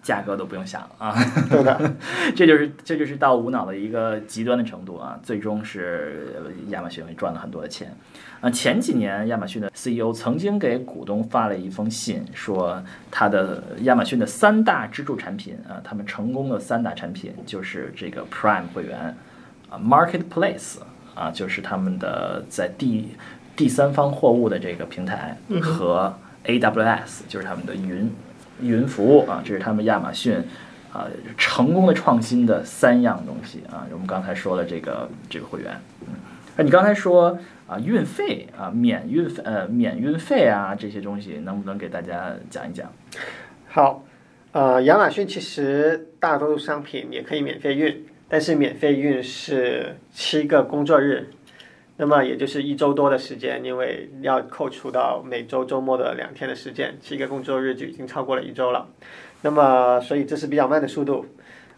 [0.02, 1.14] 价格都不用想啊。
[1.48, 1.94] 对的，
[2.36, 7.96] 这就是这就是到无脑的一个极端的程度啊，最终是呃亚马逊会赚了很多的钱。
[8.42, 12.82] 啊，前几年亚马逊的 CEO 曾经给股东发了一封信，说
[13.12, 19.16] 他的亚马逊的三大支柱产品啊，他们成功的三大产品就是这个 Prime 会员
[19.70, 20.78] 啊，Marketplace
[21.14, 23.10] 啊，就是他们的在第
[23.56, 26.12] 第三方货物的这个平台和
[26.50, 28.12] AWS，就是他们的云
[28.62, 30.42] 云服务啊，这是他们亚马逊
[30.92, 33.86] 啊、成功的创新的三样东西啊。
[33.92, 36.14] 我们刚才说了这个这个会员，嗯，
[36.58, 37.38] 那你刚才说
[37.68, 42.92] 啊运费啊免运费呃免运费啊这些东西，能不能给大家讲一讲？
[43.68, 44.04] 好，
[44.52, 51.30] 呃，亚马逊其实大多数商品也可以免费运，但是免费运是七个工作日，
[52.02, 58.88] 那么也就是一周多的时间，因为要扣除到每周周末的两天的时间，七个工作日就已经超过了一周了。
[59.42, 61.26] 那么，所以这是比较慢的速度。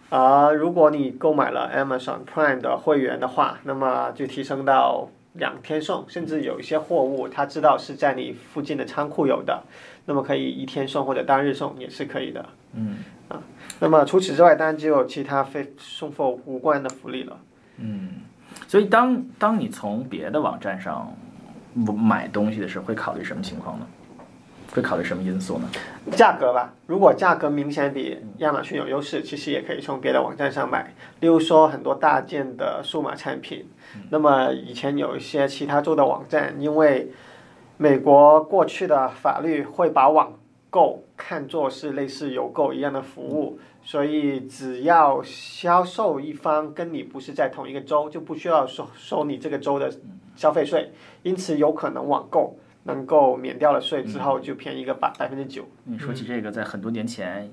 [0.10, 9.64] 而如果你购买了 Amazon Prime 的会员的话，那么就提升到两天送，甚至有一些货物他知道是在你附近的仓库有的，
[10.06, 12.46] 那么可以一天送或者当日送也是可以的。
[12.76, 13.42] 嗯啊
[13.80, 17.40] 那么除此之外，当然就有其他非送货无关的福利了。
[17.78, 18.10] 嗯，
[18.72, 21.14] 所以当当你从别的网站上
[21.98, 23.86] 买东西的时候，会考虑什么情况呢？
[24.72, 25.68] 会考虑什么因素呢？
[26.14, 30.94] 价格吧，如果价格明显比亚马逊有优势，其实也可以从别的网站上买。
[31.20, 33.68] 例如说很多大件的数码产品，
[34.10, 37.12] 那么以前有一些其他做的网站，因为
[37.76, 49.92] 美国过去的法律会把网购看作是类似邮购一样的服务，所以只要销售一方跟你不是在同一个州，就不需要收收你这个州的
[50.36, 50.92] 消费税，
[51.24, 55.68] 因此有可能网购能够免掉了税之后就便宜个百百分之九。
[55.84, 57.50] 你说起这个，在很多年前，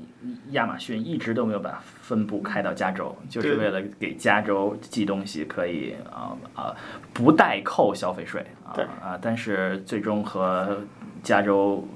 [0.51, 6.76] 亚马逊一直都没有把分部开到加州，就是为了给加州寄东西可以啊啊、
[7.12, 10.79] 不代扣消费税啊啊，但是最终和
[11.22, 11.87] 加州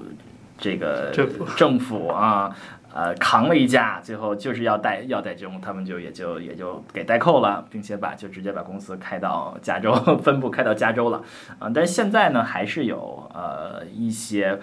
[0.59, 2.57] 这个政府政府啊。
[2.95, 11.23] 呃，扛了一架，最后就是要代要代中，他们就也就也就给代扣了，并且把就直接把公司开到加州 分部开到加州了，
[11.59, 14.59] 啊、但现在呢，还是有呃一些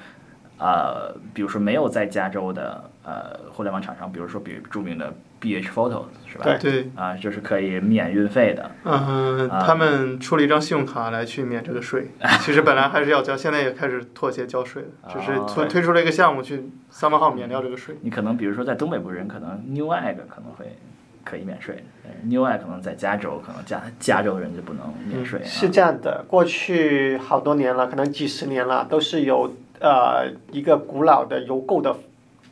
[0.59, 5.11] 呃，比如说没有在加州的呃互联网厂商，比如说比如著名的
[5.41, 6.57] BH Photos 是吧？
[6.59, 8.71] 对，啊、就是可以免运费的。
[8.83, 12.07] 嗯、啊他们出了一张信用卡来去免这个税，
[12.41, 17.95] 其实本来还是要交，现在也开始妥协交税了，只是哦推推出了一个项目去三八号免掉这个税。
[18.01, 20.77] 你可能比如说在东北部人，可能 New Egg 可能会
[21.23, 21.83] 可以免税
[22.23, 25.39] ，New Egg 可能在加州，可能加加州人就不能免税。
[25.39, 31.95] 啊是这样的，过去好多年了，可能几十年了，都是有呃一个古老的邮购的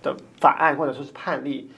[0.03, 1.71] 的法案或者说是判例，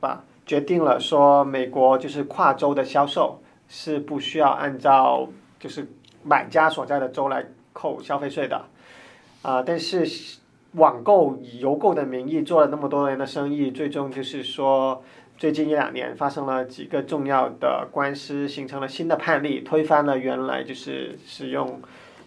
[0.00, 5.28] 吧，决定了说美国就是跨州的销售是不需要按照
[5.58, 5.86] 就是
[6.22, 8.64] 买家所在的州来扣消费税的，
[9.42, 10.06] 啊、但是
[10.72, 15.02] 网购以邮购的名义做了那么多年的生意，最终就是说。
[15.38, 21.80] 最近一两年发生了几个重要的官司，形成了新的判例，推翻了原来就是使用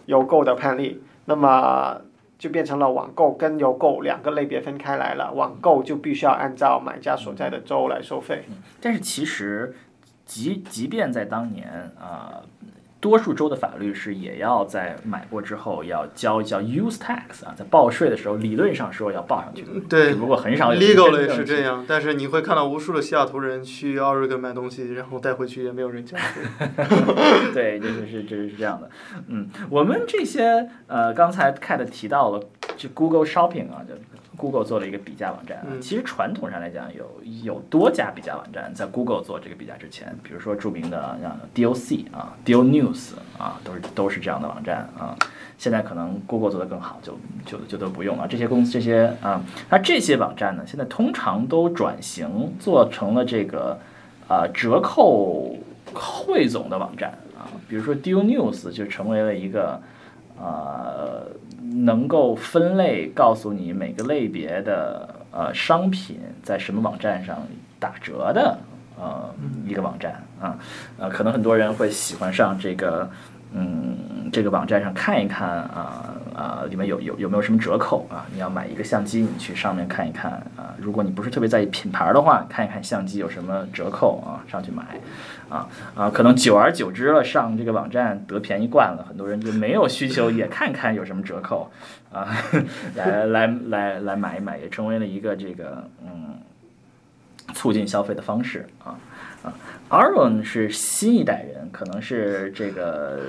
[0.06, 2.00] 邮购的判例，那么
[2.42, 5.32] 就变成了网购跟邮购两个类别分开来了。
[5.32, 8.46] 网购就必须要按照买家所在的州来收费。
[8.82, 9.76] 但是其实，
[10.26, 11.70] 即即便在当年
[12.00, 12.42] 啊、
[13.02, 26.44] 多数州的法律是也要在买过之后要交一交 use tax 啊，在报税的时候理论上说要报上去的，对只不过很少有人 legal 的真正去是这样，但是你会看到无数的西雅图人去奥瑞根买东西，然后带回去也没有人交税。
[27.54, 28.90] 对，这就是是就是这样的。
[29.28, 32.40] 嗯，我们这些呃，刚才 Cat 提到了，
[32.78, 33.96] 就 Google Shopping 啊，就
[34.42, 37.06] Google 做了一个比价网站其实传统上来讲，有
[37.44, 45.16] 有多家比价网站在 Google 做这个比价之前，比如说著名的像 DOC 啊、Deal News 啊，都是都是这样的网站啊。
[45.60, 47.16] 现在可能 Google 做的更好，就
[47.46, 48.28] 就就都不用了。
[48.28, 49.40] 这些公司这些啊，
[49.70, 53.80] 那这些网站呢，现在通常都转型做成了这个
[54.28, 55.56] 啊折扣
[55.94, 59.80] 汇总的网站啊，比如说 Deal News 就成为了一个
[60.42, 61.28] 呃
[61.86, 67.38] 能够分类告诉你每个类别的呃商品在什么网站上
[67.80, 68.58] 打折的
[68.98, 69.34] 呃
[69.66, 70.58] 一个网站啊，
[70.98, 73.10] 呃可能很多人会喜欢上这个
[73.54, 78.26] 嗯这个网站上看一看啊啊里面有有有没有什么折扣啊？
[78.34, 80.74] 你要买一个相机，你去上面看一看啊。
[80.78, 84.84] 如果你不是特别在意品牌的话，看一看相机有什么折扣啊，上去买。
[85.50, 91.70] 啊啊，可能久而久之了，上这个网站得便宜惯了，很多人就没有需求也看看有什么折扣
[92.10, 92.30] 啊，
[92.96, 96.40] 来来来来买一买，也成为了一个这个嗯
[97.54, 98.96] 促进消费的方式啊
[99.44, 99.54] 啊。
[99.90, 103.20] Aaron 是新一代人，可能是这个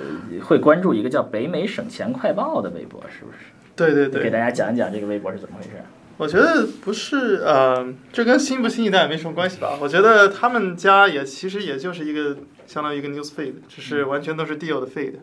[0.43, 3.37] 会关注一个叫“北美省钱快报”的微博，是不是？
[3.75, 5.69] 对对对，给大家讲一讲这个微博是怎么回事。
[6.15, 9.77] 我觉得不是，呃，这跟新不新一代没什么关系吧？
[9.81, 12.37] 我觉得他们家也其实也就是一个
[12.67, 15.15] 相当于一个 news feed，只是完全都是 deal 的 feed。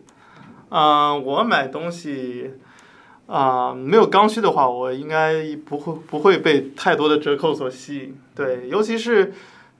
[0.69, 2.55] 啊、我买东西，
[3.27, 8.17] 啊、没有刚需的话，我应该不会不会被太多的折扣所吸引。
[8.35, 9.33] 对，尤其是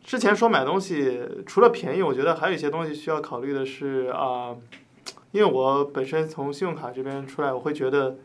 [0.03, 4.57] 之前说买东西，除了便宜，我觉得还有一些东西需要考虑的是啊、
[5.33, 8.17] 因为我本身从信用卡这边出来，我会觉得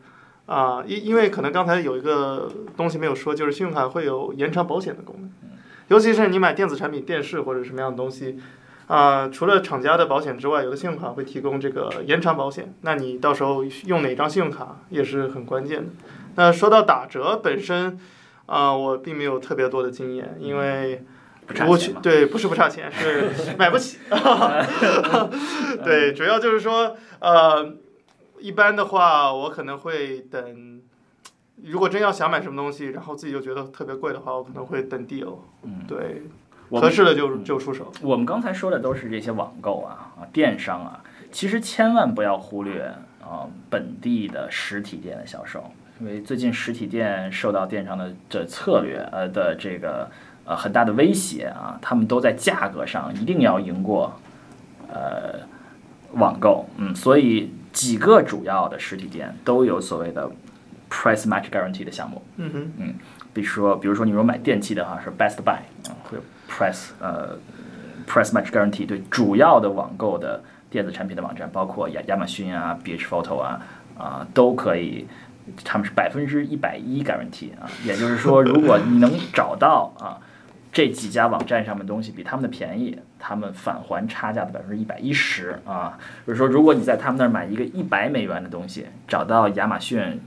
[0.46, 5.30] 啊，因、因为可能刚才有一个东西没有说，就是信用卡会有延长保险的功能，
[5.88, 8.38] 尤其是你买电子产品、电视或者什么样的东西。
[8.88, 15.90] 啊、除了厂家的保险之外，有的信用卡会提供这个延长保险，那你到时候用哪张信用卡也是很关键的。
[16.36, 17.98] 那说到打折本身，
[18.46, 21.04] 啊、我并没有特别多的经验，因为
[21.66, 22.00] 我钱嘛。
[22.00, 23.98] 去对，不是不差钱，是 买不起。
[25.84, 27.74] 对，主要就是说，呃，
[28.40, 30.80] 一般的话，我可能会等。
[31.64, 35.38] 如果真要想买什么东西，然后自己又觉得特别贵的话，我可能会等 deal。
[35.62, 36.22] 嗯，对，
[36.70, 37.90] 合适的就就出手。
[38.02, 42.82] 我们刚才说的都是这些网购啊啊电商啊，其实千万不要忽略
[43.22, 45.64] 啊本地的实体店的销售，
[45.98, 50.10] 因为最近实体店受到电商的这策略呃的这个
[50.46, 54.18] 呃很大的威胁啊，他们都在价格上一定要赢过
[54.88, 55.40] 呃
[56.12, 60.30] 网购，嗯，所以几个主要的实体店都有所谓的
[60.88, 62.22] price match guarantee 的项目。
[62.36, 62.94] 嗯哼，嗯
[63.34, 65.58] 比如说，比如说你如果买电器的话是 Best Buy，
[65.90, 67.36] 啊，会有 price 呃
[68.08, 73.60] price match guarantee 对主要的网购的电子产品的网站，包括亚亚马逊啊、BH Photo 啊
[73.98, 75.06] 啊都可以，
[75.64, 80.16] 他们是百分之一百一 guarantee 啊，也就是说，如果你能找到啊
[80.76, 85.98] 这几家网站上面的东西比他们的便宜，他们返还差价的百分之一百一十啊。
[86.26, 90.20] 比如说，如果你在他们那儿买一个一百美元的东西，找到亚马逊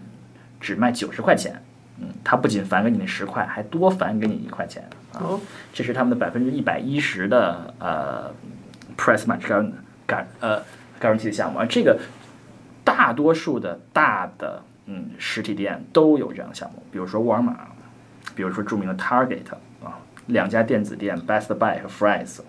[0.60, 1.62] 只卖九十块钱。
[2.00, 4.84] 嗯，他不仅返给你那十块，还多返给你一块钱
[5.14, 5.22] 啊！
[5.22, 5.40] 哦
[5.72, 8.32] 这是他们的百分之一百一十的呃
[8.98, 9.72] price match guarantee
[10.08, 10.60] 感呃
[11.00, 12.00] guarantee 的项目，而这个
[12.84, 17.56] 大多数的大的嗯实体店都有这样的项目，比如说沃尔玛，
[18.34, 19.58] 比如说著名的 Target 啊，
[20.30, 22.40] 两家电子店 Best Buy 和 Fry's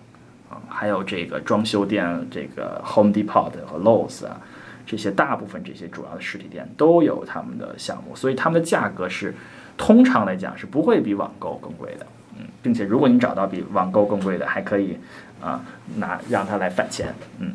[0.49, 4.39] 啊，还有这个装修店这个 Home Depot 和 Lowe's 啊，
[4.85, 9.33] 这些大部分这些主要的实体店都有他们的项目，所以他们的价格是
[9.77, 12.05] 通常来讲是不会比网购更贵的。
[12.37, 14.97] 嗯，并且如果你找到比网购更贵的，还可以
[15.41, 15.63] 啊
[15.97, 17.13] 拿让他来返钱。
[17.39, 17.53] 嗯，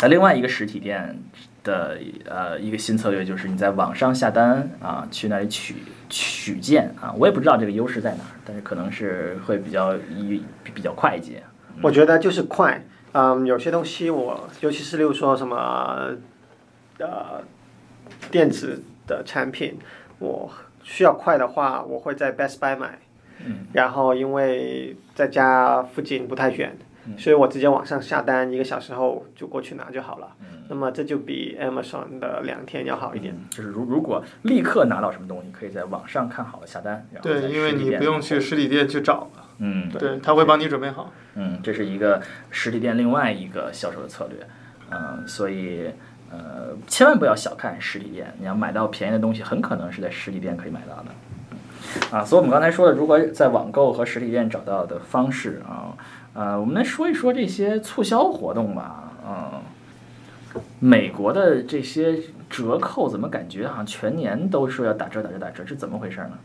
[0.00, 1.18] 那另外一个实体店
[1.62, 5.76] 的呃一个新策略就是你在网上下单啊，去那里取
[6.08, 11.42] 取件啊，我也不知道这个优势在哪儿，但是可能是会比较一比较快捷。
[11.82, 16.10] 我觉得就是快，嗯，有些东西我，尤其是例如说什么，
[16.98, 17.42] 呃，
[18.30, 19.78] 电子的产品，
[20.18, 20.50] 我
[20.82, 22.98] 需要快的话，我会在 Best Buy 买，
[23.46, 26.86] 嗯，然后因为在家附近不太远，嗯
[27.16, 30.28] 所以我直接网上下单，一个小时后就过去拿就好了。
[30.40, 33.34] 嗯那么这就比 Amazon 的两天要好一点。
[33.34, 41.12] 嗯就是如如果立刻拿到什么东西，可以在网上看好了下单，然后在对，因为你不用去实体店去找了，嗯对，他会帮你准备好。
[41.34, 44.46] 嗯，这是一个实体店另外一个销售的策略，
[44.90, 45.90] 嗯，所以
[46.30, 52.16] 呃，千万不要小看实体店，你要买到便宜的东西，很可能是在实体店可以买到的。
[52.16, 55.90] 啊，所以我们刚才说的，如果在网购和实体店找到的方式啊，
[56.32, 59.62] 呃，我们来说一说这些促销活动吧，嗯，
[60.78, 62.18] 美国的这些
[62.48, 66.38] 折扣怎么感觉好像全年都说要打折打折打折，是怎么回事呢？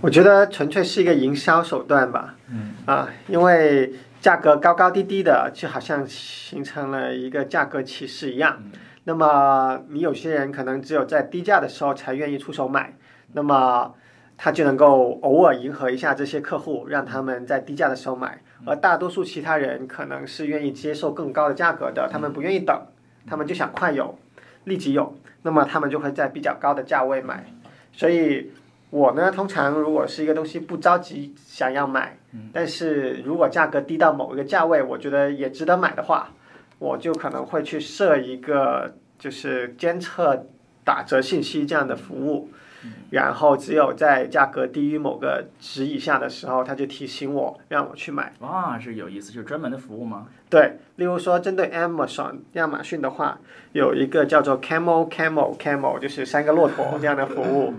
[0.00, 2.36] 我觉得纯粹是一个营销手段吧。
[2.50, 8.62] 嗯啊，因为价格高高低低的，就好像形成了一个价格歧视一样。
[9.04, 12.94] 那么你有些人可能只有在低价的时候才愿意出手买，
[13.32, 13.94] 那么
[14.38, 18.40] 他就能够偶尔迎合一下这些客户，让他们在低价的时候买。
[18.64, 22.80] 而大多数其他人可能是愿意接受更高的价格的，他们不愿意等，
[23.26, 24.16] 他们就想快有，
[24.64, 27.44] 立即有，那么他们就会在比较高的价位买。
[27.92, 28.52] 所以
[28.90, 32.16] 我呢，通常如果是一个东西不着急想要买，
[32.52, 36.30] 但是如果价格低到某一个价位，我觉得也值得买的话，
[36.78, 40.46] 我就可能会去设一个就是监测
[40.84, 42.50] 打折信息这样的服务，
[43.10, 48.32] 然后只有在价格低于某个值以下的时候，它就提醒我让我去买。
[48.40, 50.26] 哇，是有意思，就是专门的服务吗？
[50.50, 53.38] 对，例如说针对 Amazon 亚马逊的话，
[53.72, 57.74] 有一个叫做 Camel Camel Camel，就是三个骆驼这样的服务。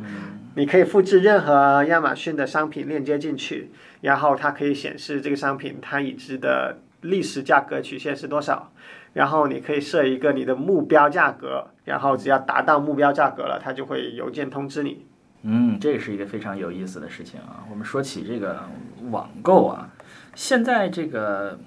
[0.55, 3.69] 你可以复制任何亚马逊的商品链接进去，
[4.01, 8.71] 然后它可以显示这个商品它已知的历史价格曲线是多少，
[9.13, 15.05] 然后你可以设一个你的目标价格，然后只要达到目标价格了，它就会邮件通知你。
[15.43, 17.63] 嗯，这是一个非常有意思的事情啊。
[17.69, 18.59] 我们说起这个
[19.09, 19.89] 网购啊，
[20.35, 21.57] 现在这个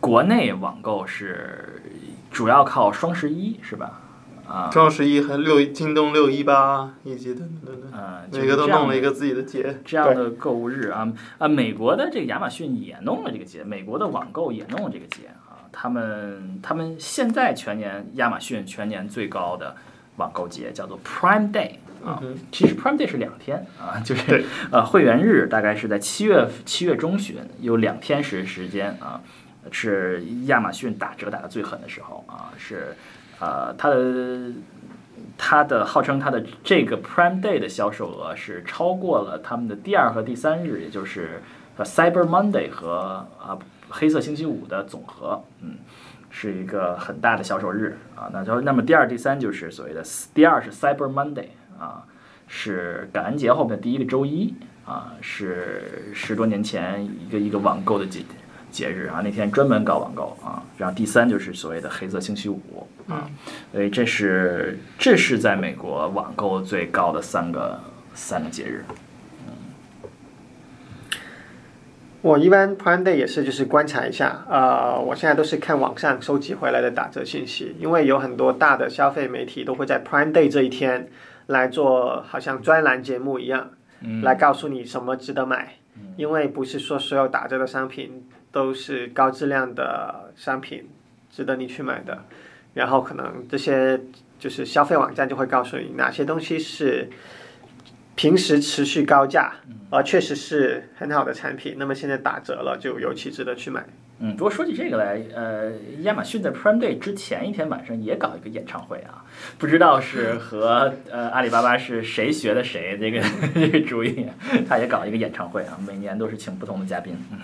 [0.00, 1.82] 国内网购是
[2.30, 4.00] 主要靠双十一是吧？
[4.48, 9.80] 啊，双十一和六京东六一八以及等等等等，嗯，每个都弄了一个个自己的节。
[9.84, 15.41] 这样的购物日啊啊，美国的这个亚马逊也弄了这个节，美国的网购也弄了这个节啊，
[15.72, 19.74] 他们他们现在全年亚马逊全年最高的
[20.16, 29.20] 网购节叫做 Prime Day 啊，嗯其实 Prime Day 是两天啊， 就是呃会员日大概是在七月七月中旬，有两天时时间啊，
[29.70, 32.94] 是亚马逊打折打的最狠的时候啊，是
[33.40, 34.52] 呃它的
[35.38, 41.40] 它的号称它的这个 Prime Day 的销售额是超过了他们的第二和第三日，也就是
[41.76, 43.56] 呃 Cyber Monday 和啊
[43.92, 45.76] 黑色星期五的总和，嗯。
[46.34, 52.04] 是一个很大的销售日啊，那就那么第二、第三就是所谓的第二是 Cyber Monday 啊，
[52.48, 54.54] 是感恩节后面的第一个周一
[54.86, 58.24] 啊，是十多年前一个一个网购的节
[58.70, 60.62] 节日啊，那天专门搞网购啊。
[60.78, 63.28] 然后第三就是所谓的黑色星期五啊，
[63.70, 67.78] 所以这是这是在美国网购最高的三个
[68.14, 68.82] 三个节日。
[72.22, 81.08] 我一般 Prime Day 也是就是观察一下，呃，我现在都是看网上收集回来的打折信息，因为有很多大的消费媒体都会在 Prime Day 这一天
[81.48, 83.70] 来做好像专栏节目一样，
[84.02, 84.22] 嗯。
[84.22, 85.74] 来告诉你什么值得买，
[86.16, 90.88] 因为不是说所有打折的商品都是高质量的商品，
[91.28, 92.22] 值得你去买的，
[92.74, 94.00] 然后可能这些
[94.38, 97.10] 就是消费网站就会告诉你哪些东西是
[98.14, 99.52] 平时持续高价，
[99.90, 103.84] 啊确实是很好的产品，那么现在打折了，就尤其值得去买。
[104.24, 109.24] 嗯，不过说起这个来，呃，亚马逊在 Prime Day 之前一天晚上也搞一个演唱会啊，
[109.58, 113.20] 不知道是和呃阿里巴巴是谁学的谁这个
[113.52, 114.26] 这个主意，
[114.68, 117.16] 他也搞一个演唱会啊，每年都是请不同的嘉宾。
[117.32, 117.38] 嗯，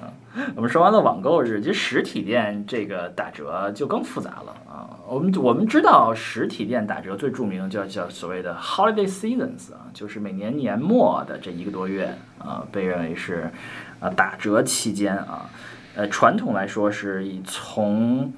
[0.00, 0.12] 啊，
[0.54, 4.90] 我们说完了网购日，其实实体店这个打折就更复杂了啊。
[5.08, 13.50] 我们我们知道实体店打折最著名的叫叫所谓的 Holiday Seasons 啊，就是每年年末的这一个多月啊，被认为是
[13.98, 15.48] 啊打折期间啊。
[15.94, 18.30] 呃，传统来说是以从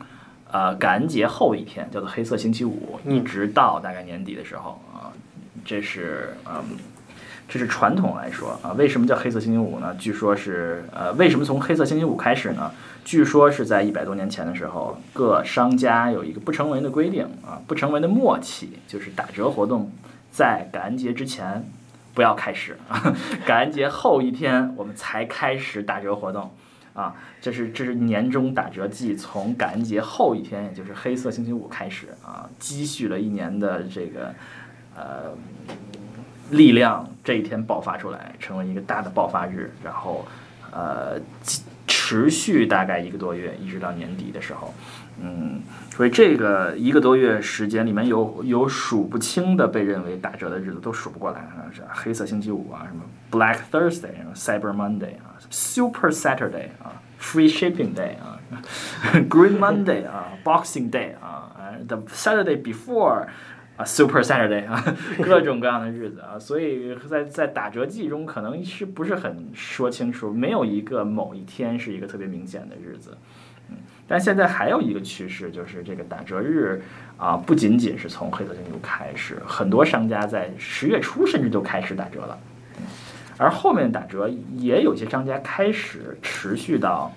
[0.52, 5.10] 呃感恩节后一天，叫做黑色星期五，一直到大概年底的时候啊，
[5.64, 6.78] 这是嗯。
[7.48, 9.94] 这是传统来说啊，为什么叫黑色星期五呢？
[9.98, 12.70] 据说是呃，为什么从黑色星期五开始呢？
[13.04, 19.90] 据说是在一百多年前的时候，各商家有一个不成文的规定啊，不成文的默契，就是打折活动
[20.30, 21.64] 在感恩节之前
[22.12, 23.14] 不要开始啊，
[23.46, 26.50] 感恩节后一天我们才开始打折活动。
[26.94, 34.34] 啊，这是这是年终打折季，从感恩节后一天，也就是黑色星期五开始啊，积蓄了一年的这个
[34.96, 35.30] 呃
[36.50, 40.26] 力量，这一天爆发出来，成为一个大的爆发日，然后
[40.70, 41.18] 呃
[41.86, 44.72] 持续大概一个多月，一直到年底的时候，
[45.20, 58.40] 嗯，所以这个一个多月时间里面有有数不清的被认为打折的日子都数不过来啊，是黑色星期五啊，什么 Black Thursday、Cyber Monday 啊，Super Saturday 啊，Free Shipping Day 啊
[59.28, 61.52] ，Green Monday 啊，Boxing Day 啊
[61.86, 63.26] ，The Saturday before
[63.78, 64.84] 啊，Super Saturday 啊，
[65.24, 73.16] 各种各样的日子啊，所以在在打折季中可能是不是很说清楚，没有一个某一天是一个特别明显的日子。
[73.70, 73.76] 嗯
[74.10, 76.82] 但现在还有一个趋势，就是这个打折日
[77.18, 82.38] 啊，不仅仅是从黑色星期五开始，很多商家在十月初甚至就开始打折了，
[83.36, 84.26] 而后面打折
[84.56, 87.12] 也有些商家开始持续到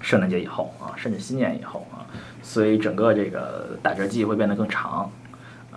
[0.00, 2.08] 圣诞节以后啊，甚至新年以后啊，
[2.42, 5.12] 所以整个这个打折季会变得更长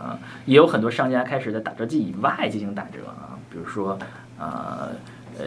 [0.02, 3.98] 啊，也有很多商家开始在打折季以外进行打折啊，比如说
[4.40, 4.90] 啊
[5.38, 5.46] 呃。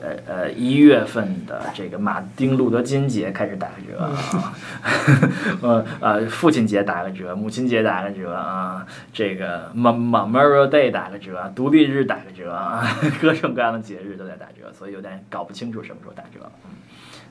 [0.00, 4.54] 呃呃，一月份的这个马丁路德金节开始打个折啊，
[5.62, 12.86] 呃呃，父亲节打个折，母亲节打个折啊，这个 Memorial Day 打个折，独立日打个折啊，
[13.20, 16.48] 各种各样的节日都在打折，所以有点搞不清楚什么时候打折。
[16.66, 16.70] 嗯，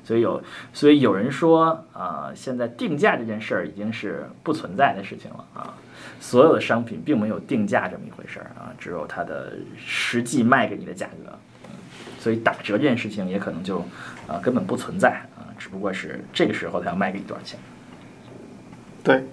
[0.03, 0.43] 所以有，
[0.73, 5.73] 所以有人说啊、现在定价这件事儿已经是不存在的事情了啊，
[6.19, 11.37] 所有的商品并没有定价这么一回事儿啊，只有它的实际卖给你的价格。
[12.19, 13.79] 所以打折这件事情也可能就，
[14.27, 17.59] 啊、根本不存在啊，只不过是这个时候他要卖给你多少钱。
[19.03, 19.25] 对，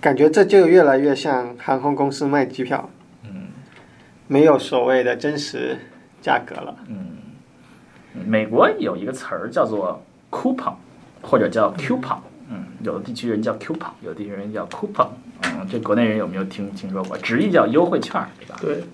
[0.00, 2.88] 感觉这就越来越像航空公司卖机票，
[3.24, 3.48] 嗯
[4.28, 5.76] 没有所谓的真实
[6.22, 6.76] 价格了。
[6.86, 7.16] 嗯，
[8.24, 10.74] 美国有一个词儿叫做 coupon，
[11.20, 12.18] 或者叫 coupon，
[12.48, 15.08] 嗯，有的地区人叫 coupon，有的地区人叫 coupon，
[15.44, 17.16] 嗯，这国内人有没有听听说过？
[17.18, 18.56] 直译叫优惠券儿，对吧？
[18.60, 18.84] 对，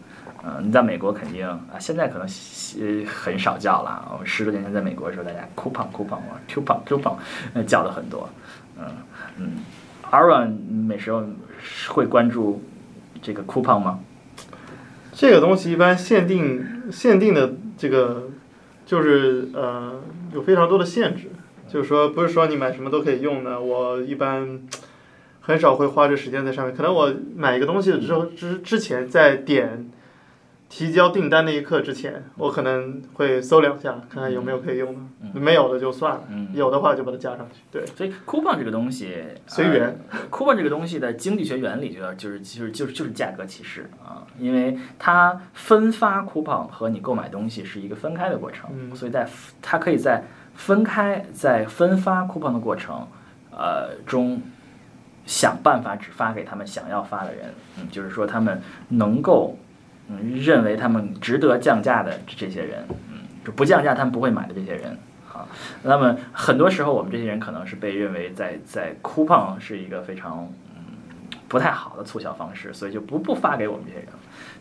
[0.44, 4.16] 嗯，你在美国肯定啊，现在可能呃很少叫了。
[4.18, 7.14] 我十多年前在美国的时候，大家 coupon coupon 啊 coupon coupon
[7.54, 8.28] 呃叫的很多，
[8.78, 8.84] 嗯
[9.38, 9.50] 嗯
[10.10, 10.52] ，Aaron
[10.86, 11.24] 每时候
[11.88, 12.62] 会关注
[13.20, 14.00] 这个 coupon 吗？
[15.12, 18.28] 这个东西一般限定限定的这个
[18.84, 20.00] 就是呃
[20.34, 21.30] 有非常多的限制，
[21.66, 23.58] 就是说不是说你买什么都可以用的。
[23.58, 24.60] 我一般
[25.46, 29.88] 很少会花这时间在上面，可能我买一个东西之后之之前在点
[30.68, 34.92] 提交订单那一刻之前，我可能会搜两下，看看有没有可以用。
[34.92, 35.40] 的，嗯。
[35.40, 37.60] 没有的就算了，嗯，有的话就把它加上去。
[37.70, 39.96] 对，所以 coupon 这个东西随缘。
[40.10, 48.96] 呃 coupon 这个东西的经济学原理就要就是就是就是就是价格歧视啊，因为它分发 coupon 和你购买东西是一个分开的过程，嗯。
[48.96, 49.28] 所以在
[49.62, 50.24] 它可以在
[50.56, 53.06] 分开在分发 coupon 的过程
[53.52, 54.40] 呃中
[55.26, 59.58] 想办法只发给他们想要发的人，嗯，就是说他们能够
[60.08, 64.96] 嗯认为他们值得降价的这些人，嗯，就不降价他们不会买的这些人。
[65.32, 65.46] 啊，
[65.82, 70.82] 那么很多时候我们这些人可能是被认为在在 coupon 是一个非常嗯
[71.46, 74.08] 不太好的促销方式，所以就不不发给我们这些人。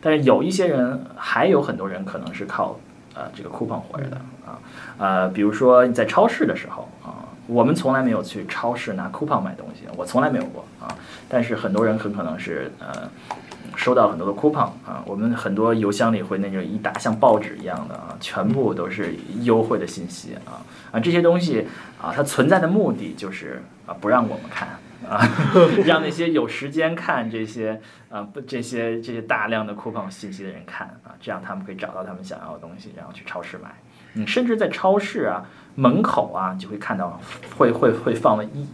[0.02, 2.78] 但是有一些人，还有很多人可能是靠
[3.14, 4.58] 呃这个 coupon 活着的啊，
[4.98, 10.88] 呃，比如说你在超市的时候啊，我们从来没有去超市拿 coupon 买东西，我从来没有过啊。
[11.28, 13.08] 但是很多人很可能是呃
[13.76, 20.62] 收到很多的 coupon 啊，我们很多邮箱里会那种一打像报纸一样的啊，全部都是优惠的信息啊
[20.92, 21.66] 啊这些东西
[22.00, 24.68] 啊，它存在的目的就是啊不让我们看。
[25.06, 25.20] 啊，
[25.84, 27.78] 让那些有时间看这些
[28.08, 33.68] 啊不这些这些大量的 coupon 信息的人看啊，这样他们可以找到他们想要的东西，然后去超市买。
[34.14, 35.44] 嗯，甚至在超市啊
[35.76, 37.20] 门口啊，就会看到
[37.56, 38.66] 会会会放了一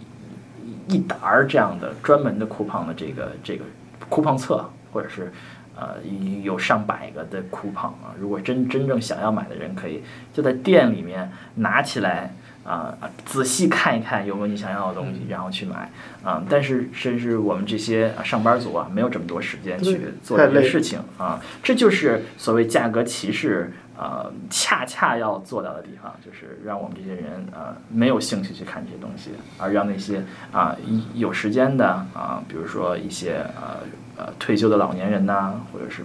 [0.88, 3.64] 一一沓儿这样的专门的 coupon 的这个这个
[4.08, 5.30] coupon 册，或者是
[5.76, 5.96] 呃
[6.42, 8.16] 有上百个的 coupon 啊。
[8.18, 10.02] 如果真真正想要买的人，可以
[10.32, 12.34] 就在店里面拿起来。
[12.64, 15.90] 啊、仔细看一看有没有你想要的东西，然后去买
[16.22, 23.72] 啊、但是，甚至我们这些啊上班族啊，没有这么多时间去做这些事情啊，这就是所谓价格歧视
[24.02, 33.78] 呃、恰恰要做到的地方，就是让我们这些人呃没有兴趣去看这些东西，而让那些啊一有时间的啊，比如说一些呃
[34.16, 36.02] 呃退休的老年人呐、或者是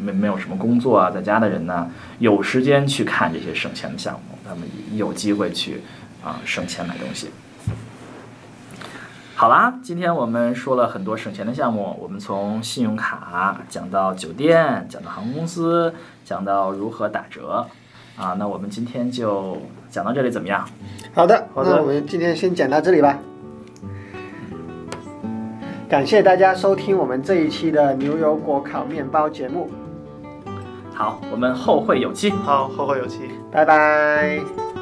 [0.00, 1.86] 没没有什么工作啊，在家的人呐，
[2.18, 5.82] 有时间去看这些省钱的项目，他们有机会去
[6.24, 7.28] 啊省钱买东西。
[9.36, 15.92] 好啦，今天我们说了很多省钱的项目，我们从信用卡讲到酒店，讲到航空公司，
[16.24, 17.66] 讲到如何打折，
[18.16, 19.58] 啊，那我们今天就
[19.90, 20.64] 讲到这里，怎么样？
[21.12, 23.18] 好的，好的那我们今天先讲到这里吧。
[25.88, 29.68] 感谢大家收听我们这一期的牛油果烤面包节目，
[30.94, 32.30] 好，我们后会有期。
[32.30, 33.28] 好，后会有期。
[33.50, 34.73] 拜拜。